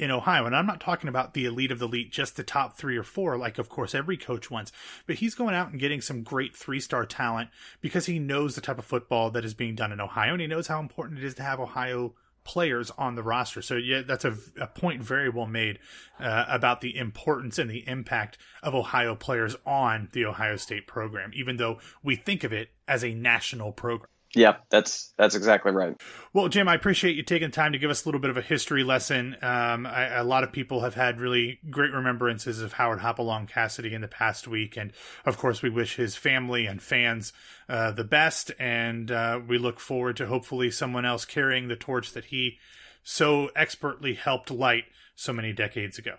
in 0.00 0.10
Ohio. 0.10 0.46
And 0.46 0.56
I'm 0.56 0.66
not 0.66 0.80
talking 0.80 1.08
about 1.08 1.34
the 1.34 1.44
elite 1.44 1.70
of 1.70 1.78
the 1.78 1.84
elite, 1.84 2.10
just 2.10 2.36
the 2.36 2.42
top 2.42 2.76
three 2.76 2.96
or 2.96 3.02
four, 3.02 3.36
like 3.36 3.58
of 3.58 3.68
course 3.68 3.94
every 3.94 4.16
coach 4.16 4.50
wants, 4.50 4.72
but 5.06 5.16
he's 5.16 5.34
going 5.34 5.54
out 5.54 5.70
and 5.70 5.78
getting 5.78 6.00
some 6.00 6.22
great 6.22 6.56
three 6.56 6.80
star 6.80 7.04
talent 7.04 7.50
because 7.82 8.06
he 8.06 8.18
knows 8.18 8.54
the 8.54 8.62
type 8.62 8.78
of 8.78 8.86
football 8.86 9.30
that 9.30 9.44
is 9.44 9.52
being 9.52 9.74
done 9.74 9.92
in 9.92 10.00
Ohio 10.00 10.32
and 10.32 10.40
he 10.40 10.46
knows 10.46 10.68
how 10.68 10.80
important 10.80 11.18
it 11.18 11.24
is 11.24 11.34
to 11.34 11.42
have 11.42 11.60
Ohio 11.60 12.14
players 12.44 12.90
on 12.92 13.14
the 13.14 13.22
roster. 13.22 13.60
So 13.60 13.76
yeah, 13.76 14.00
that's 14.00 14.24
a, 14.24 14.34
a 14.58 14.66
point 14.66 15.02
very 15.02 15.28
well 15.28 15.46
made 15.46 15.78
uh, 16.18 16.46
about 16.48 16.80
the 16.80 16.96
importance 16.96 17.58
and 17.58 17.70
the 17.70 17.86
impact 17.86 18.38
of 18.62 18.74
Ohio 18.74 19.14
players 19.14 19.54
on 19.66 20.08
the 20.12 20.24
Ohio 20.24 20.56
State 20.56 20.86
program, 20.86 21.30
even 21.34 21.58
though 21.58 21.78
we 22.02 22.16
think 22.16 22.42
of 22.42 22.54
it 22.54 22.70
as 22.88 23.04
a 23.04 23.12
national 23.12 23.72
program. 23.72 24.08
Yeah, 24.34 24.58
that's 24.70 25.12
that's 25.18 25.34
exactly 25.34 25.72
right. 25.72 26.00
Well, 26.32 26.48
Jim, 26.48 26.68
I 26.68 26.76
appreciate 26.76 27.16
you 27.16 27.24
taking 27.24 27.50
time 27.50 27.72
to 27.72 27.78
give 27.78 27.90
us 27.90 28.04
a 28.04 28.08
little 28.08 28.20
bit 28.20 28.30
of 28.30 28.36
a 28.36 28.42
history 28.42 28.84
lesson. 28.84 29.36
Um, 29.42 29.86
I, 29.86 30.18
a 30.18 30.24
lot 30.24 30.44
of 30.44 30.52
people 30.52 30.82
have 30.82 30.94
had 30.94 31.20
really 31.20 31.58
great 31.68 31.92
remembrances 31.92 32.62
of 32.62 32.74
Howard 32.74 33.00
Hopalong 33.00 33.48
Cassidy 33.48 33.92
in 33.92 34.02
the 34.02 34.08
past 34.08 34.46
week, 34.46 34.76
and 34.76 34.92
of 35.26 35.36
course, 35.36 35.62
we 35.62 35.70
wish 35.70 35.96
his 35.96 36.14
family 36.14 36.66
and 36.66 36.80
fans 36.80 37.32
uh, 37.68 37.90
the 37.90 38.04
best, 38.04 38.52
and 38.60 39.10
uh, 39.10 39.40
we 39.48 39.58
look 39.58 39.80
forward 39.80 40.16
to 40.18 40.26
hopefully 40.26 40.70
someone 40.70 41.04
else 41.04 41.24
carrying 41.24 41.66
the 41.66 41.74
torch 41.74 42.12
that 42.12 42.26
he 42.26 42.58
so 43.02 43.50
expertly 43.56 44.14
helped 44.14 44.48
light 44.48 44.84
so 45.16 45.32
many 45.32 45.52
decades 45.52 45.98
ago. 45.98 46.14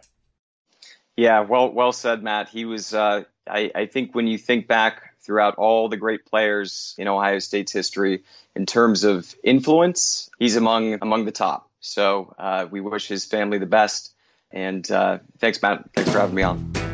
Yeah, 1.15 1.41
well, 1.41 1.71
well 1.71 1.93
said, 1.93 2.23
Matt. 2.23 2.49
He 2.49 2.65
was. 2.65 2.93
Uh, 2.93 3.23
I, 3.47 3.71
I 3.73 3.85
think 3.85 4.13
when 4.13 4.27
you 4.27 4.37
think 4.37 4.67
back 4.67 5.10
throughout 5.23 5.55
all 5.55 5.89
the 5.89 5.97
great 5.97 6.25
players 6.25 6.95
in 6.97 7.07
Ohio 7.07 7.39
State's 7.39 7.71
history 7.71 8.23
in 8.55 8.65
terms 8.65 9.03
of 9.03 9.33
influence. 9.43 10.29
He's 10.39 10.55
among 10.55 10.99
among 11.01 11.25
the 11.25 11.31
top. 11.31 11.69
So 11.79 12.33
uh, 12.37 12.67
we 12.69 12.81
wish 12.81 13.07
his 13.07 13.25
family 13.25 13.57
the 13.57 13.65
best. 13.65 14.13
And 14.51 14.89
uh, 14.91 15.19
thanks, 15.39 15.61
Matt. 15.61 15.89
Thanks 15.93 16.11
for 16.11 16.19
having 16.19 16.35
me 16.35 16.43
on. 16.43 16.90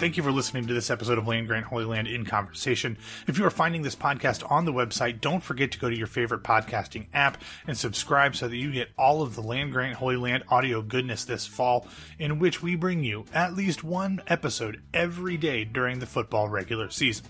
Thank 0.00 0.16
you 0.16 0.22
for 0.22 0.32
listening 0.32 0.66
to 0.66 0.72
this 0.72 0.88
episode 0.88 1.18
of 1.18 1.28
Land 1.28 1.46
Grant 1.46 1.66
Holy 1.66 1.84
Land 1.84 2.08
in 2.08 2.24
Conversation. 2.24 2.96
If 3.26 3.38
you 3.38 3.44
are 3.44 3.50
finding 3.50 3.82
this 3.82 3.94
podcast 3.94 4.50
on 4.50 4.64
the 4.64 4.72
website, 4.72 5.20
don't 5.20 5.42
forget 5.42 5.72
to 5.72 5.78
go 5.78 5.90
to 5.90 5.96
your 5.96 6.06
favorite 6.06 6.42
podcasting 6.42 7.08
app 7.12 7.36
and 7.66 7.76
subscribe 7.76 8.34
so 8.34 8.48
that 8.48 8.56
you 8.56 8.72
get 8.72 8.88
all 8.96 9.20
of 9.20 9.34
the 9.34 9.42
Land 9.42 9.72
Grant 9.72 9.96
Holy 9.96 10.16
Land 10.16 10.44
audio 10.48 10.80
goodness 10.80 11.26
this 11.26 11.46
fall, 11.46 11.86
in 12.18 12.38
which 12.38 12.62
we 12.62 12.76
bring 12.76 13.04
you 13.04 13.26
at 13.34 13.52
least 13.52 13.84
one 13.84 14.22
episode 14.26 14.80
every 14.94 15.36
day 15.36 15.66
during 15.66 15.98
the 15.98 16.06
football 16.06 16.48
regular 16.48 16.88
season. 16.88 17.26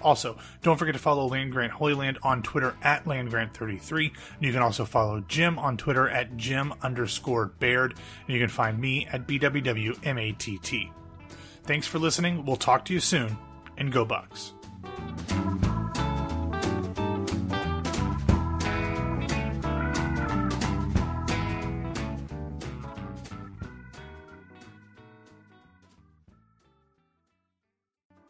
Also, 0.00 0.38
don't 0.62 0.78
forget 0.78 0.94
to 0.94 0.98
follow 0.98 1.26
Land 1.26 1.52
Grant 1.52 1.74
Holy 1.74 1.92
Land 1.92 2.16
on 2.22 2.42
Twitter 2.42 2.74
at 2.82 3.04
LandGrant33. 3.04 4.10
You 4.40 4.52
can 4.54 4.62
also 4.62 4.86
follow 4.86 5.20
Jim 5.28 5.58
on 5.58 5.76
Twitter 5.76 6.08
at 6.08 6.38
Jim 6.38 6.72
underscore 6.80 7.52
Baird. 7.58 7.92
And 8.26 8.34
you 8.34 8.40
can 8.40 8.48
find 8.48 8.80
me 8.80 9.06
at 9.12 9.26
BWWMATT. 9.26 10.92
Thanks 11.64 11.86
for 11.86 11.98
listening. 11.98 12.44
We'll 12.44 12.56
talk 12.56 12.84
to 12.86 12.94
you 12.94 13.00
soon, 13.00 13.36
and 13.76 13.92
go 13.92 14.04
Bucks. 14.04 14.54